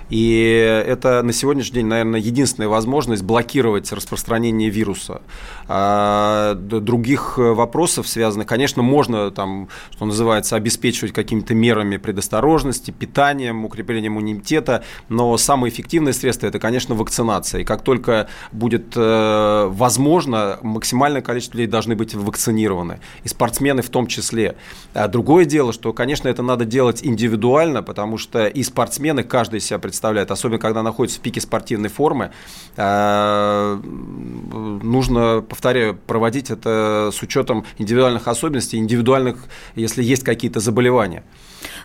[0.10, 5.22] И это на сегодняшний день, наверное, единственная возможность блокировать распространение вируса.
[5.68, 14.14] А других вопросов связанных, конечно, можно, там, что называется, обеспечивать какими-то мерами предосторожности, питанием, укреплением
[14.14, 17.62] иммунитета, но самое эффективное средство– это, конечно, вакцинация.
[17.62, 23.90] И как только будет э, возможно, максимальное количество людей должны быть вакцинированы, и спортсмены в
[23.90, 24.56] том числе.
[24.94, 29.78] А другое дело, что, конечно, это надо делать индивидуально, потому что и спортсмены, каждый себя
[29.78, 32.32] представляет представляет, особенно когда находится в пике спортивной формы.
[32.78, 39.36] Э, нужно, повторяю, проводить это с учетом индивидуальных особенностей, индивидуальных,
[39.76, 41.24] если есть какие-то заболевания.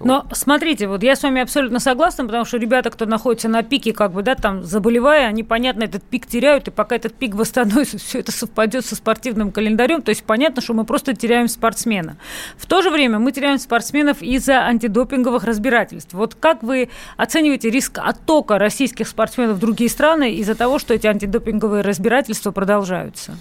[0.01, 3.93] Но смотрите, вот я с вами абсолютно согласна, потому что ребята, кто находится на пике,
[3.93, 7.99] как бы, да, там, заболевая, они, понятно, этот пик теряют, и пока этот пик восстановится,
[8.05, 12.17] все это совпадет со спортивным календарем, то есть понятно, что мы просто теряем спортсмена.
[12.57, 16.15] В то же время мы теряем спортсменов из-за антидопинговых разбирательств.
[16.15, 21.07] Вот как вы оцениваете риск оттока российских спортсменов в другие страны из-за того, что эти
[21.07, 23.37] антидопинговые разбирательства продолжаются?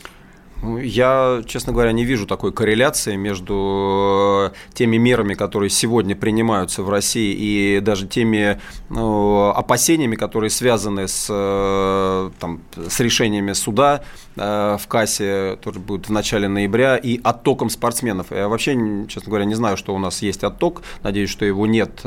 [0.64, 6.90] Я, честно говоря, не вижу такой корреляции между э, теми мерами, которые сегодня принимаются в
[6.90, 14.04] России, и даже теми ну, опасениями, которые связаны с, э, там, с решениями суда
[14.38, 18.28] э, в кассе, тоже будет в начале ноября, и оттоком спортсменов.
[18.32, 20.84] Я вообще, честно говоря, не знаю, что у нас есть отток.
[21.04, 22.00] Надеюсь, что его нет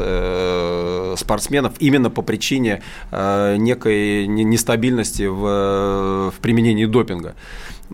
[1.18, 7.34] спортсменов именно по причине некой нестабильности в, в применении допинга.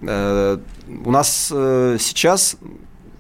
[0.00, 0.59] Э,
[1.05, 2.57] у нас э, сейчас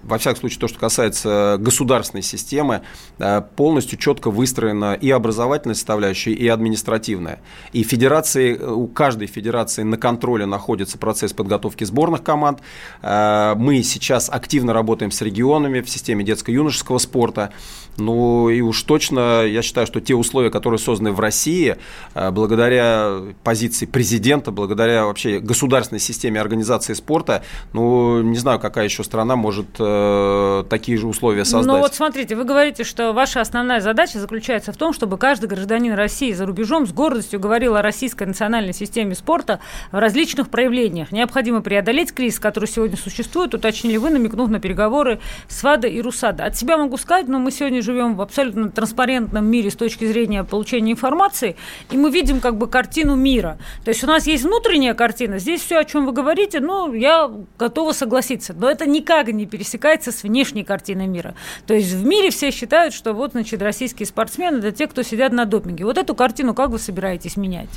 [0.02, 2.82] во всяком случае, то, что касается государственной системы,
[3.20, 7.38] э, полностью четко выстроена и образовательная составляющая, и административная.
[7.72, 12.62] И федерации, у каждой федерации на контроле находится процесс подготовки сборных команд.
[13.00, 17.52] Мы сейчас активно работаем с регионами в системе детско-юношеского спорта.
[17.98, 21.76] Ну и уж точно я считаю, что те условия, которые созданы в России,
[22.14, 29.04] э, благодаря позиции президента, благодаря вообще государственной системе организации спорта, ну не знаю, какая еще
[29.04, 31.66] страна может э, такие же условия создать.
[31.66, 35.92] Ну вот смотрите, вы говорите, что ваша основная задача заключается в том, чтобы каждый гражданин
[35.92, 41.12] России за рубежом с гордостью говорил о российской национальной системе спорта в различных проявлениях.
[41.12, 46.44] Необходимо преодолеть кризис, который сегодня существует, уточнили вы, намекнув на переговоры с ВАДА и РУСАДА.
[46.44, 50.44] От себя могу сказать, но мы сегодня живем в абсолютно транспарентном мире с точки зрения
[50.44, 51.56] получения информации,
[51.90, 53.58] и мы видим как бы картину мира.
[53.84, 57.30] То есть у нас есть внутренняя картина, здесь все, о чем вы говорите, ну, я
[57.58, 61.34] готова согласиться, но это никак не пересекается с внешней картиной мира.
[61.66, 65.32] То есть в мире все считают, что вот, значит, российские спортсмены– это те, кто сидят
[65.32, 65.84] на допинге.
[65.84, 67.68] Вот эту картину как вы собираетесь менять?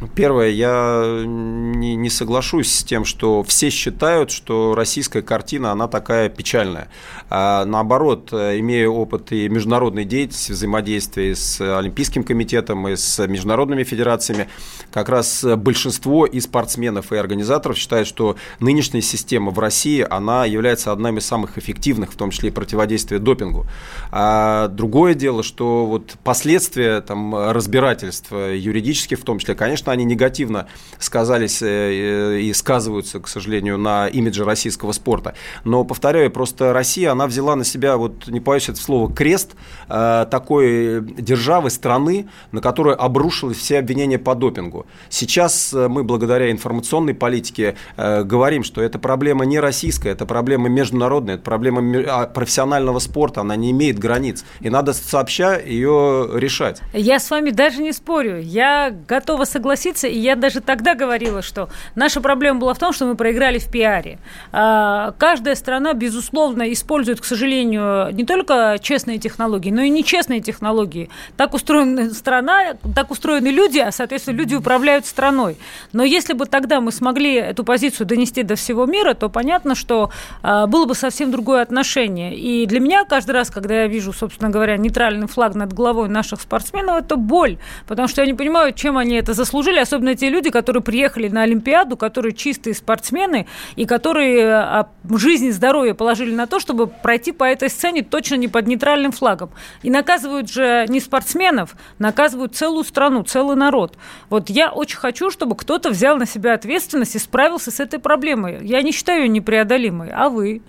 [0.00, 5.88] Ну, первое, я не, не соглашусь с тем, что все считают, что российская картина, она
[5.88, 6.88] такая печальная.
[7.30, 14.48] А наоборот, имея опыт и международной деятельности, взаимодействия с Олимпийским комитетом и с международными федерациями,
[14.92, 20.92] как раз большинство и спортсменов, и организаторов считают, что нынешняя система в России, она является
[20.92, 23.66] одной из самых эффективных, в том числе и противодействия допингу.
[24.12, 30.04] А другое дело, что вот последствия там, разбирательства юридических, в том числе, конечно, конечно, они
[30.04, 30.66] негативно
[30.98, 35.34] сказались э, и сказываются, к сожалению, на имидже российского спорта.
[35.64, 39.54] Но, повторяю, просто Россия, она взяла на себя, вот не боюсь это слово, крест
[39.88, 44.86] э, такой державы, страны, на которую обрушились все обвинения по допингу.
[45.08, 51.34] Сейчас э, мы, благодаря информационной политике, говорим, что эта проблема не российская, это проблема международная,
[51.34, 54.44] это проблема а, профессионального спорта, она не имеет границ.
[54.60, 56.80] И надо сообща ее решать.
[56.92, 58.40] Я с вами даже не спорю.
[58.40, 62.92] Я готова согласиться согласиться, и я даже тогда говорила, что наша проблема была в том,
[62.92, 64.18] что мы проиграли в пиаре.
[64.52, 71.08] А, каждая страна, безусловно, использует, к сожалению, не только честные технологии, но и нечестные технологии.
[71.36, 75.56] Так устроена страна, так устроены люди, а, соответственно, люди управляют страной.
[75.92, 80.10] Но если бы тогда мы смогли эту позицию донести до всего мира, то понятно, что
[80.42, 82.34] а, было бы совсем другое отношение.
[82.34, 86.40] И для меня каждый раз, когда я вижу, собственно говоря, нейтральный флаг над головой наших
[86.40, 90.30] спортсменов, это боль, потому что я не понимаю, чем они это заслужили заслужили, особенно те
[90.30, 96.34] люди, которые приехали на Олимпиаду, которые чистые спортсмены и которые а, жизнь и здоровье положили
[96.34, 99.50] на то, чтобы пройти по этой сцене точно не под нейтральным флагом.
[99.82, 103.96] И наказывают же не спортсменов, наказывают целую страну, целый народ.
[104.30, 108.58] Вот я очень хочу, чтобы кто-то взял на себя ответственность и справился с этой проблемой.
[108.62, 110.62] Я не считаю ее непреодолимой, а вы?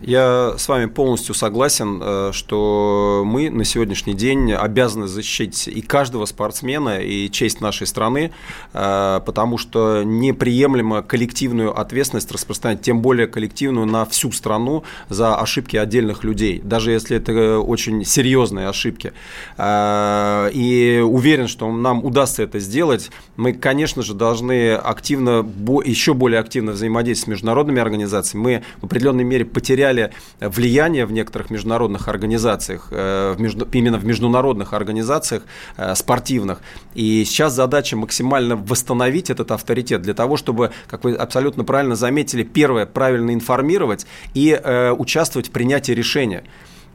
[0.00, 6.24] Я с вами полностью согласен, э, что мы на сегодняшний день обязаны защитить и каждого
[6.24, 8.30] спортсмена, и честь нашей страны,
[8.72, 15.76] э, потому что неприемлемо коллективную ответственность распространять, тем более коллективную на всю страну за ошибки
[15.76, 19.12] отдельных людей, даже если это очень серьезные ошибки.
[19.56, 23.10] Э, и уверен, что нам удастся это сделать.
[23.36, 25.44] Мы, конечно же, должны активно,
[25.84, 28.42] еще более активно взаимодействовать с международными организациями.
[28.42, 33.98] Мы в определенной мере потеряли потеряли влияние в некоторых международных организациях, э, в между, именно
[33.98, 35.42] в международных организациях
[35.76, 36.60] э, спортивных.
[36.94, 42.42] И сейчас задача максимально восстановить этот авторитет для того, чтобы, как вы абсолютно правильно заметили,
[42.42, 46.44] первое, правильно информировать и э, участвовать в принятии решения.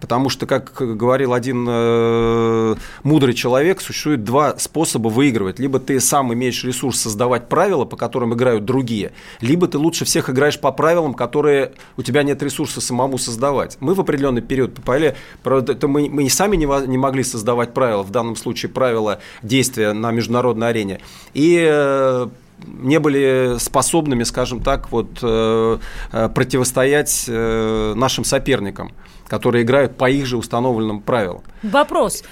[0.03, 5.59] Потому что, как говорил один э, мудрый человек, существует два способа выигрывать.
[5.59, 10.29] Либо ты сам имеешь ресурс создавать правила, по которым играют другие, либо ты лучше всех
[10.29, 13.77] играешь по правилам, которые у тебя нет ресурса самому создавать.
[13.79, 18.11] Мы в определенный период попали, правда, мы, мы сами не, не могли создавать правила, в
[18.11, 20.99] данном случае правила действия на международной арене.
[21.33, 22.27] И э,
[22.67, 25.77] не были способными, скажем так, вот, э,
[26.11, 28.91] э, противостоять нашим соперникам,
[29.27, 31.43] которые играют по их же установленным правилам.
[31.63, 32.23] Вопрос.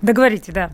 [0.00, 0.70] Договорите, да.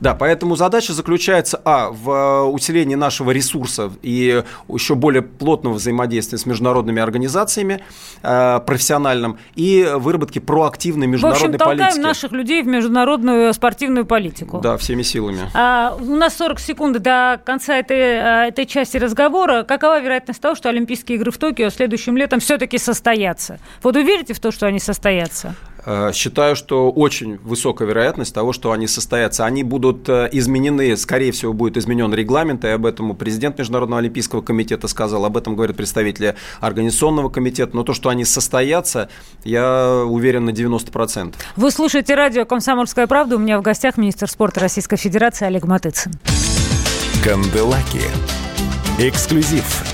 [0.00, 6.38] Да, поэтому задача заключается, а, в э, усилении нашего ресурса и еще более плотного взаимодействия
[6.38, 7.80] с международными организациями
[8.22, 12.02] э, профессиональным и выработке проактивной международной в общем, толкаем политики.
[12.02, 14.60] наших людей в международную спортивную политику.
[14.60, 15.50] Да, всеми силами.
[15.54, 19.62] А, у нас 40 секунд до конца этой, э, этой части разговора.
[19.62, 23.58] Какова вероятность того, что Олимпийские игры в Токио следующим летом все-таки состоятся?
[23.82, 25.54] Вот вы верите в то, что они состоятся?
[25.86, 29.44] Э, считаю, что очень высокая вероятность того, что они состоятся.
[29.44, 34.40] Они будут э, изменены, скорее всего, будет изменен регламент, и об этом президент Международного олимпийского
[34.40, 37.76] комитета сказал, об этом говорят представители Организационного комитета.
[37.76, 39.08] Но то, что они состоятся,
[39.44, 41.34] я уверен на 90%.
[41.56, 43.36] Вы слушаете радио «Комсомольская правда».
[43.36, 46.12] У меня в гостях министр спорта Российской Федерации Олег Матыцын.
[47.22, 48.02] Канделаки.
[48.98, 49.93] Эксклюзив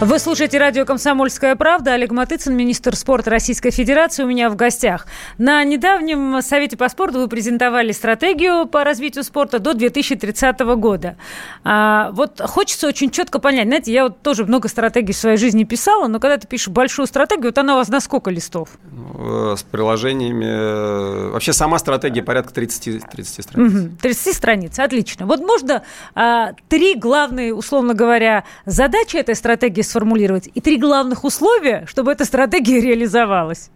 [0.00, 1.92] вы слушаете радио «Комсомольская правда».
[1.92, 5.06] Олег Матыцын, министр спорта Российской Федерации, у меня в гостях.
[5.36, 11.16] На недавнем Совете по спорту вы презентовали стратегию по развитию спорта до 2030 года.
[11.64, 13.66] А, вот хочется очень четко понять.
[13.66, 17.06] Знаете, я вот тоже много стратегий в своей жизни писала, но когда ты пишешь большую
[17.06, 18.70] стратегию, вот она у вас на сколько листов?
[18.90, 20.46] Ну, э, с приложениями.
[20.46, 23.72] Э, вообще сама стратегия порядка 30, 30 страниц.
[23.74, 25.26] Угу, 30 страниц, отлично.
[25.26, 25.82] Вот можно
[26.14, 32.24] а, три главные, условно говоря, задачи этой стратегии сформулировать и три главных условия, чтобы эта
[32.24, 33.70] стратегия реализовалась?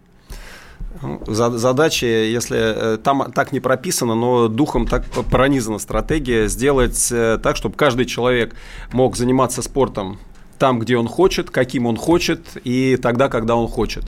[1.27, 7.57] Задача, если э, там так не прописано, но духом так пронизана стратегия, сделать э, так,
[7.57, 8.55] чтобы каждый человек
[8.93, 10.19] мог заниматься спортом
[10.57, 14.05] там, где он хочет, каким он хочет и тогда, когда он хочет.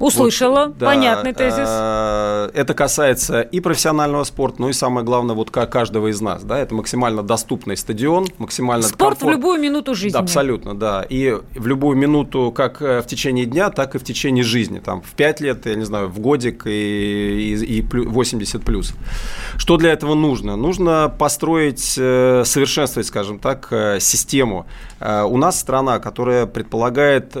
[0.00, 1.68] Услышала, вот, да, понятный тезис.
[1.68, 6.42] Э, это касается и профессионального спорта, ну и самое главное, вот как каждого из нас,
[6.42, 9.22] да, это максимально доступный стадион, максимально Спорт комфорт.
[9.22, 10.16] в любую минуту жизни.
[10.16, 14.42] Абсолютно, да, и в любую минуту, как э, в течение дня, так и в течение
[14.42, 18.94] жизни, там, в 5 лет, я не знаю, в годик и, и, и 80 плюс.
[19.58, 20.56] Что для этого нужно?
[20.56, 23.68] Нужно построить, э, совершенствовать, скажем так,
[24.00, 24.66] систему.
[25.00, 27.34] У нас страна, которая предполагает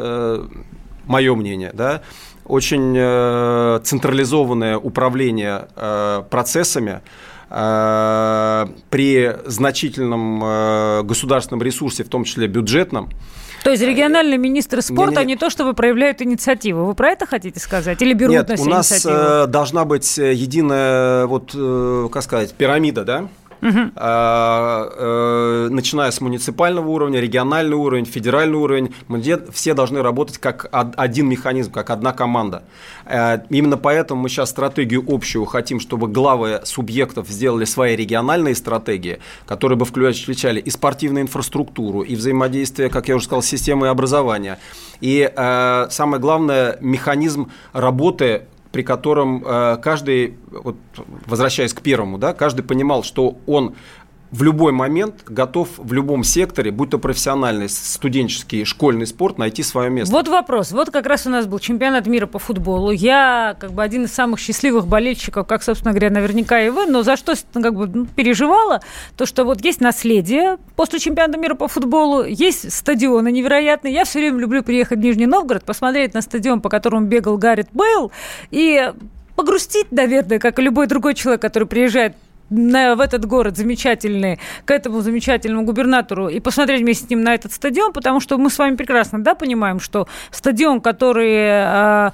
[1.06, 2.02] мое мнение, да,
[2.50, 7.00] очень э, централизованное управление э, процессами,
[7.48, 13.08] э, при значительном государственном ресурсе, в том числе бюджетном.
[13.64, 16.86] То есть региональные министры спорта, не, не, не то чтобы проявляют инициативу.
[16.86, 18.00] Вы про это хотите сказать?
[18.00, 19.46] Или берут Нет, на себя у нас инициативу?
[19.48, 21.54] должна быть единая, вот,
[22.10, 23.28] как сказать, пирамида, да?
[23.62, 23.90] Угу.
[25.70, 28.94] начиная с муниципального уровня, региональный уровень, федеральный уровень,
[29.52, 32.62] все должны работать как один механизм, как одна команда.
[33.10, 39.18] Э, именно поэтому мы сейчас стратегию общую хотим, чтобы главы субъектов сделали свои региональные стратегии,
[39.46, 44.58] которые бы включали и спортивную инфраструктуру, и взаимодействие, как я уже сказал, с системой образования.
[45.00, 48.42] И э, самое главное, механизм работы
[48.72, 50.76] при котором э, каждый, вот,
[51.26, 53.74] возвращаясь к первому, да, каждый понимал, что он
[54.32, 59.90] в любой момент готов в любом секторе, будь то профессиональный, студенческий, школьный спорт, найти свое
[59.90, 60.14] место.
[60.14, 60.72] Вот вопрос.
[60.72, 62.90] Вот как раз у нас был чемпионат мира по футболу.
[62.90, 67.02] Я как бы один из самых счастливых болельщиков, как, собственно говоря, наверняка и вы, но
[67.02, 68.80] за что как бы ну, переживала,
[69.16, 73.92] то, что вот есть наследие после чемпионата мира по футболу, есть стадионы невероятные.
[73.92, 77.68] Я все время люблю приехать в Нижний Новгород, посмотреть на стадион, по которому бегал Гаррит
[77.72, 78.12] Бейл,
[78.50, 78.92] и
[79.34, 82.14] погрустить, наверное, как и любой другой человек, который приезжает
[82.50, 87.52] в этот город замечательный, к этому замечательному губернатору и посмотреть вместе с ним на этот
[87.52, 92.10] стадион, потому что мы с вами прекрасно да, понимаем, что стадион, который э,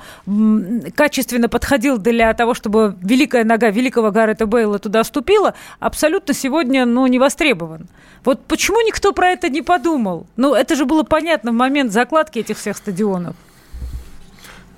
[0.95, 7.07] качественно подходил для того, чтобы великая нога великого Гаррета Бейла туда ступила, абсолютно сегодня ну,
[7.07, 7.89] не востребован.
[8.25, 10.27] Вот почему никто про это не подумал?
[10.37, 13.37] Ну, это же было понятно в момент закладки этих всех стадионов.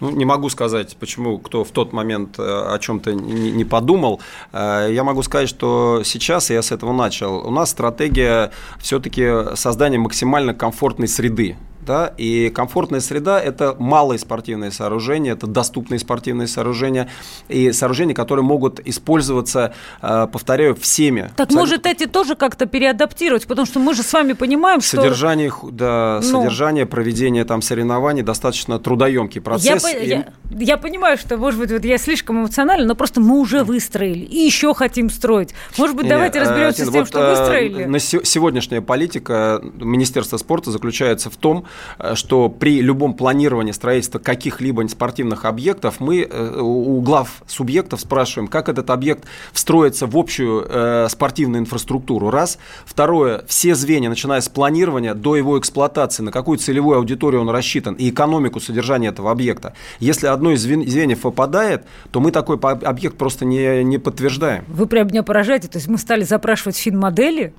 [0.01, 4.21] Ну, не могу сказать, почему кто в тот момент э, о чем-то не подумал.
[4.53, 7.47] Э, я могу сказать, что сейчас я с этого начал.
[7.47, 11.57] У нас стратегия все-таки создания максимально комфортной среды
[11.89, 17.09] да, и комфортная среда– это малые спортивные сооружения, это доступные спортивные сооружения,
[17.49, 19.73] и сооружения, которые могут использоваться,
[20.03, 21.23] э, повторяю, всеми.
[21.23, 21.61] Так абсолютно.
[21.61, 24.99] может эти тоже как-то переадаптировать, потому что мы же с вами понимаем, что…
[24.99, 29.83] Содержание, да, ну, содержание, проведение там соревнований достаточно трудоемкий процесс.
[29.85, 30.09] Я, и...
[30.09, 34.27] я, я понимаю, что, может быть, вот я слишком эмоциональна, но просто мы уже выстроили
[34.27, 35.55] и еще хотим строить.
[35.79, 37.85] Может быть, не, давайте разберемся не, с тем, вот, что э, выстроили.
[37.85, 41.78] На сегодняшняя политика Министерства спорта заключается в том, Э,
[42.15, 48.69] что при любом планировании строительства каких-либо спортивных объектов мы э, у глав субъектов спрашиваем, как
[48.69, 52.59] этот объект встроится в общую э, спортивную инфраструктуру, раз.
[52.85, 57.95] Второе, все звенья, начиная с планирования до его эксплуатации, на какую целевую аудиторию он рассчитан
[57.95, 59.75] и экономику содержания этого объекта.
[59.99, 64.65] Если одно из звеньев выпадает, то мы такой объект просто не, не подтверждаем.
[64.69, 67.53] Вы прям меня поражаете, то есть мы стали запрашивать фин-модели,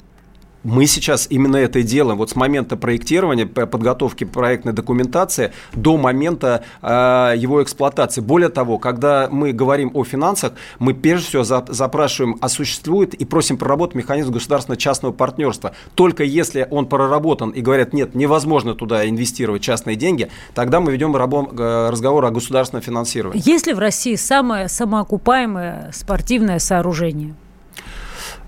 [0.63, 2.17] мы сейчас именно это и делаем.
[2.17, 8.21] Вот с момента проектирования, подготовки проектной документации до момента э, его эксплуатации.
[8.21, 13.25] Более того, когда мы говорим о финансах, мы прежде всего за, запрашиваем, а существует и
[13.25, 15.73] просим проработать механизм государственно-частного партнерства.
[15.95, 21.15] Только если он проработан и говорят, нет, невозможно туда инвестировать частные деньги, тогда мы ведем
[21.15, 23.41] э, разговор о государственном финансировании.
[23.45, 27.35] Есть ли в России самое самоокупаемое спортивное сооружение?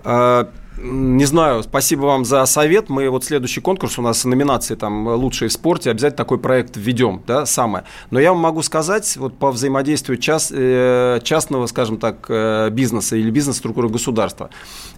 [0.03, 2.89] А, не знаю, спасибо вам за совет.
[2.89, 7.21] Мы вот следующий конкурс у нас номинации там лучшие в спорте, обязательно такой проект введем,
[7.27, 7.83] да, самое.
[8.09, 13.15] Но я вам могу сказать, вот по взаимодействию част, э, частного, скажем так, э, бизнеса
[13.15, 14.49] или бизнес-структуры государства.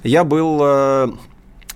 [0.04, 1.08] Я был э,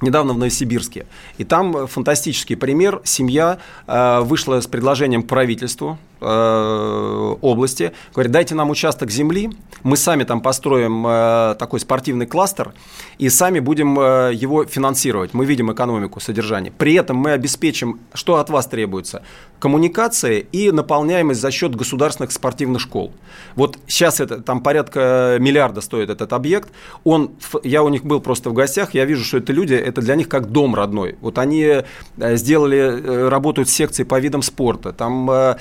[0.01, 1.05] недавно в Новосибирске.
[1.37, 3.01] И там фантастический пример.
[3.03, 7.91] Семья э, вышла с предложением к правительству области.
[8.13, 9.51] Говорит, дайте нам участок земли,
[9.83, 12.73] мы сами там построим э, такой спортивный кластер
[13.17, 15.33] и сами будем э, его финансировать.
[15.33, 16.71] Мы видим экономику содержания.
[16.71, 19.23] При этом мы обеспечим, что от вас требуется,
[19.59, 23.11] коммуникации и наполняемость за счет государственных спортивных школ.
[23.55, 26.69] Вот сейчас это там порядка миллиарда стоит этот объект.
[27.03, 27.31] Он,
[27.63, 30.29] я у них был просто в гостях, я вижу, что это люди, это для них
[30.29, 31.15] как дом родной.
[31.21, 31.63] Вот они
[32.17, 35.55] э, сделали, э, работают секции по видам спорта, там э,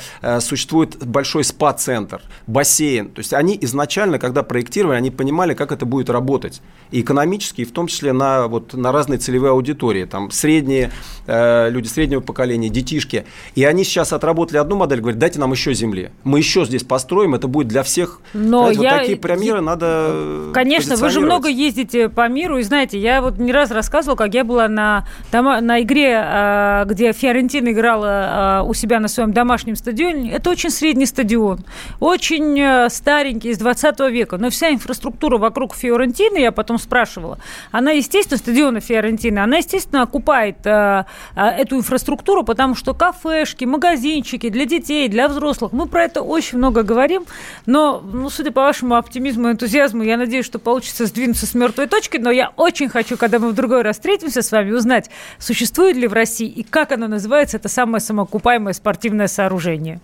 [0.47, 3.11] существует большой спа-центр, бассейн.
[3.11, 6.63] То есть они изначально, когда проектировали, они понимали, как это будет работать.
[6.91, 10.05] И экономически, и в том числе на, вот, на разные целевые аудитории.
[10.05, 10.91] Там средние,
[11.27, 13.27] люди среднего поколения, детишки.
[13.55, 16.11] И они сейчас отработали одну модель, говорят, дайте нам еще земли.
[16.25, 18.21] Мы еще здесь построим, это будет для всех.
[18.33, 18.91] Но знаете, я...
[18.91, 23.39] вот такие примеры надо Конечно, вы же много ездите по миру, и знаете, я вот
[23.39, 28.63] не раз рассказывала, как я была на, дома, на игре, а, где Фиорентина играла а,
[28.63, 30.33] у себя на своем домашнем стадионе.
[30.37, 31.61] Это очень средний стадион,
[31.99, 37.39] очень э, старенький, из 20 века, но вся инфраструктура вокруг Фиорентины, я потом спрашивала,
[37.71, 44.67] она, естественно, стадиона Фиорентины, она, естественно, окупает а, эту инфраструктуру, потому что кафешки, магазинчики для
[44.67, 47.25] детей, для взрослых, мы про это очень много говорим,
[47.65, 51.87] но, ну, судя по вашему оптимизму и энтузиазму, я надеюсь, что получится сдвинуться с мертвой
[51.87, 55.09] точки, но я очень хочу, когда мы в другой раз встретимся с вами, узнать,
[55.39, 59.99] существует ли в России и как оно называется, это самое самоокупаемое спортивное сооружение.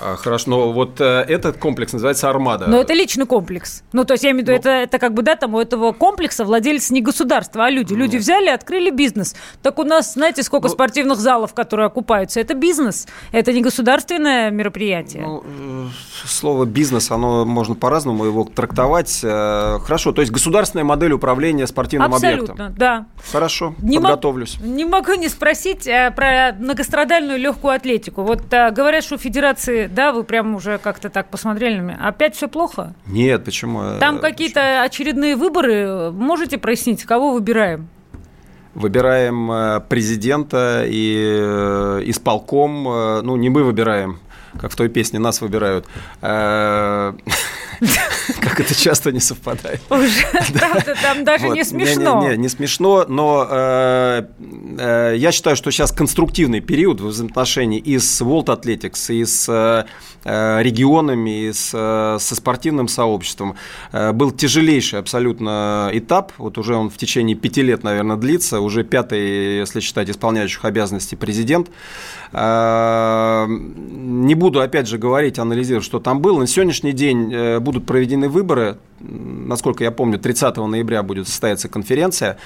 [0.00, 2.66] А, хорошо, но вот э, этот комплекс называется «Армада».
[2.66, 3.82] Но это личный комплекс.
[3.92, 5.60] Ну, то есть, я имею в виду, ну, это, это как бы, да, там у
[5.60, 7.92] этого комплекса владелец не государство, а люди.
[7.92, 9.36] Люди взяли, открыли бизнес.
[9.62, 12.40] Так у нас, знаете, сколько ну, спортивных залов, которые окупаются?
[12.40, 13.06] Это бизнес.
[13.32, 15.22] Это не государственное мероприятие.
[15.22, 15.86] Ну, э,
[16.24, 19.20] слово «бизнес», оно можно по-разному его трактовать.
[19.22, 22.74] Э, хорошо, то есть, государственная модель управления спортивным Абсолютно, объектом.
[22.78, 23.06] да.
[23.32, 24.56] Хорошо, не подготовлюсь.
[24.60, 28.22] Мог, не могу не спросить а, про многострадальную легкую атлетику.
[28.22, 31.98] Вот а, говорят, что у Федерации да, вы прям уже как-то так посмотрели на меня.
[32.02, 32.94] Опять все плохо?
[33.06, 33.98] Нет, почему?
[33.98, 36.10] Там какие-то очередные выборы.
[36.10, 37.88] Можете прояснить, кого выбираем?
[38.74, 42.88] Выбираем э, президента и э, исполком.
[42.88, 44.20] Э, ну, не мы выбираем,
[44.60, 45.86] как в той песне нас выбирают.
[48.40, 49.80] Как это часто не совпадает.
[49.90, 50.22] Уже,
[50.52, 52.22] правда, там даже не смешно.
[52.22, 54.22] Не, не, не смешно, но э,
[54.78, 59.48] э, я считаю, что сейчас конструктивный период в взаимоотношении и с World Athletics, и с
[59.48, 59.84] э,
[60.62, 63.56] регионами, и с, со спортивным сообществом.
[63.92, 69.60] Был тяжелейший абсолютно этап, вот уже он в течение пяти лет, наверное, длится, уже пятый,
[69.60, 71.70] если считать исполняющих обязанности президент.
[72.32, 76.38] Не буду, опять же, говорить, анализировать, что там было.
[76.38, 77.32] На сегодняшний день
[77.70, 78.78] будут проведены выборы.
[79.00, 82.38] Насколько я помню, 30 ноября будет состояться конференция.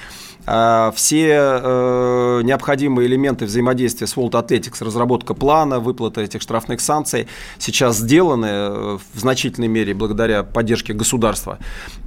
[0.47, 7.27] А, все э, необходимые элементы взаимодействия с World Athletics, разработка плана, выплата этих штрафных санкций
[7.57, 11.57] сейчас сделаны э, в значительной мере благодаря поддержке государства.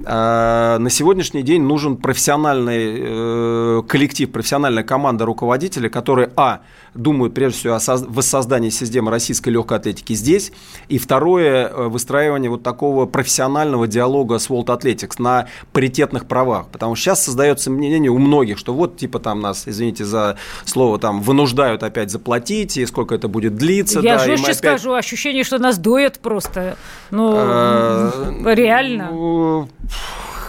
[0.05, 6.61] А, на сегодняшний день нужен профессиональный э, коллектив, профессиональная команда руководителей, которые, а,
[6.93, 10.51] думают прежде всего о воссоздании системы российской легкой атлетики здесь,
[10.87, 17.05] и второе, выстраивание вот такого профессионального диалога с World Athletics на паритетных правах, потому что
[17.05, 21.83] сейчас создается мнение у многих, что вот типа там нас, извините за слово, там вынуждают
[21.83, 23.99] опять заплатить, и сколько это будет длиться.
[23.99, 24.57] Я да, жестче опять...
[24.57, 26.77] скажу, ощущение, что нас доят просто.
[27.11, 29.67] Ну, а, реально.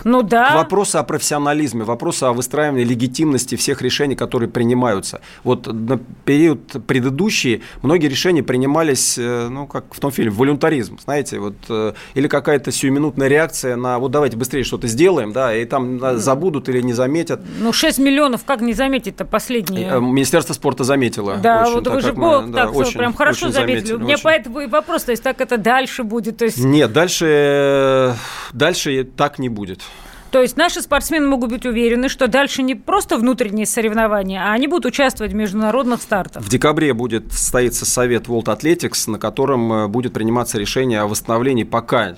[0.04, 0.56] Ну, да.
[0.56, 5.20] Вопросы о профессионализме, вопросы о выстраивании легитимности всех решений, которые принимаются.
[5.44, 11.38] Вот на период предыдущий многие решения принимались, э, ну, как в том фильме, волюнтаризм, знаете,
[11.38, 16.18] вот, э, или какая-то сиюминутная реакция на, вот давайте быстрее что-то сделаем, да, и там
[16.18, 17.40] забудут или не заметят.
[17.58, 19.88] Ну, 6 миллионов, как не заметить-то последние?
[19.90, 21.36] Э, Министерство спорта заметило.
[21.36, 23.78] Да, очень, вот вы же Бог мы, так да, очень, прям хорошо очень заметили.
[23.78, 23.94] заметили.
[23.94, 24.24] У меня очень.
[24.24, 26.38] поэтому и вопрос, то есть так это дальше будет?
[26.38, 26.58] То есть...
[26.58, 28.16] Нет, дальше,
[28.52, 29.82] дальше так не будет.
[30.30, 34.68] То есть наши спортсмены могут быть уверены, что дальше не просто внутренние соревнования, а они
[34.68, 36.42] будут участвовать в международных стартах.
[36.42, 41.64] В декабре будет состоится совет World Athletics, на котором э, будет приниматься решение о восстановлении
[41.64, 42.16] пока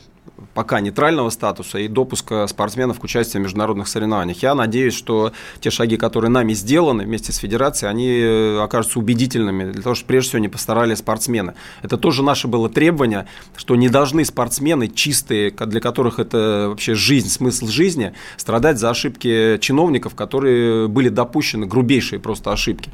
[0.54, 4.42] пока нейтрального статуса и допуска спортсменов к участию в международных соревнованиях.
[4.42, 9.72] Я надеюсь, что те шаги, которые нами сделаны вместе с федерацией, они э, окажутся убедительными
[9.72, 11.54] для того, чтобы прежде всего не постарали спортсмены.
[11.82, 13.26] Это тоже наше было требование,
[13.56, 19.58] что не должны спортсмены чистые, для которых это вообще жизнь, смысл жизни, страдать за ошибки
[19.60, 22.90] чиновников, которые были допущены, грубейшие просто ошибки.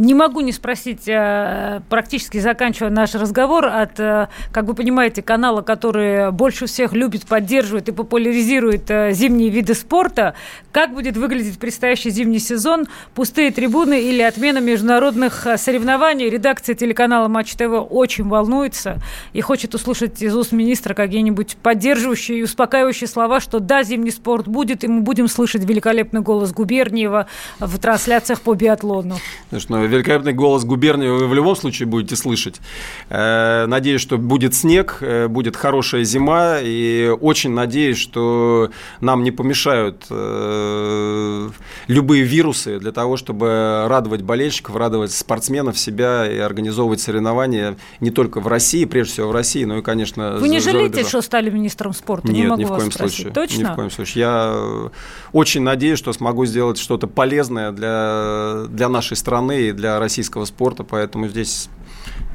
[0.00, 5.60] Не могу не спросить, э, практически заканчивая наш разговор, от, э, как вы понимаете, канала,
[5.60, 10.32] который больше всех любит, поддерживает и популяризирует э, зимние виды спорта.
[10.72, 12.86] Как будет выглядеть предстоящий зимний сезон?
[13.14, 16.30] Пустые трибуны или отмена международных соревнований?
[16.30, 18.96] Редакция телеканала Матч ТВ очень волнуется
[19.34, 24.48] и хочет услышать из уст министра какие-нибудь поддерживающие и успокаивающие слова, что да, зимний спорт
[24.48, 27.26] будет, и мы будем слышать великолепный голос Губерниева
[27.58, 29.18] в трансляциях по биатлону.
[29.50, 32.60] Конечно, великолепный голос губернии вы в любом случае будете слышать.
[33.08, 38.70] Э, надеюсь, что будет снег, э, будет хорошая зима, и очень надеюсь, что
[39.00, 41.50] нам не помешают э,
[41.88, 48.40] любые вирусы для того, чтобы радовать болельщиков, радовать спортсменов, себя и организовывать соревнования не только
[48.40, 51.92] в России, прежде всего в России, но и, конечно, Вы не жалеете, что стали министром
[51.92, 52.28] спорта?
[52.28, 53.16] Нет, не могу ни в коем спросить.
[53.16, 53.34] случае.
[53.34, 53.60] Точно?
[53.60, 54.20] Ни в коем случае.
[54.20, 54.90] Я
[55.32, 60.84] очень надеюсь, что смогу сделать что-то полезное для, для нашей страны и для российского спорта,
[60.84, 61.68] поэтому здесь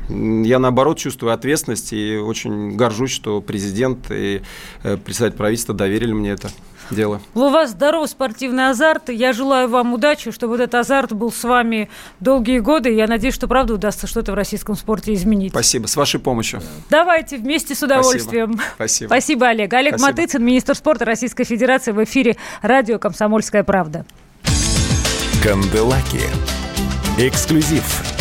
[0.09, 4.41] я, наоборот, чувствую ответственность и очень горжусь, что президент и
[4.83, 6.49] э, председатель правительства доверили мне это
[6.91, 7.21] дело.
[7.33, 9.09] У вас здоровый спортивный азарт.
[9.09, 12.93] Я желаю вам удачи, чтобы этот азарт был с вами долгие годы.
[12.93, 15.51] Я надеюсь, что правда удастся что-то в российском спорте изменить.
[15.51, 15.87] Спасибо.
[15.87, 16.61] С вашей помощью.
[16.91, 18.59] Давайте вместе с удовольствием.
[18.75, 19.07] Спасибо.
[19.07, 19.73] Спасибо, Олег.
[19.73, 20.09] Олег Спасибо.
[20.09, 24.05] Матыцын, министр спорта Российской Федерации в эфире радио «Комсомольская правда».
[25.41, 26.21] Канделаки.
[27.17, 28.14] Эксклюзив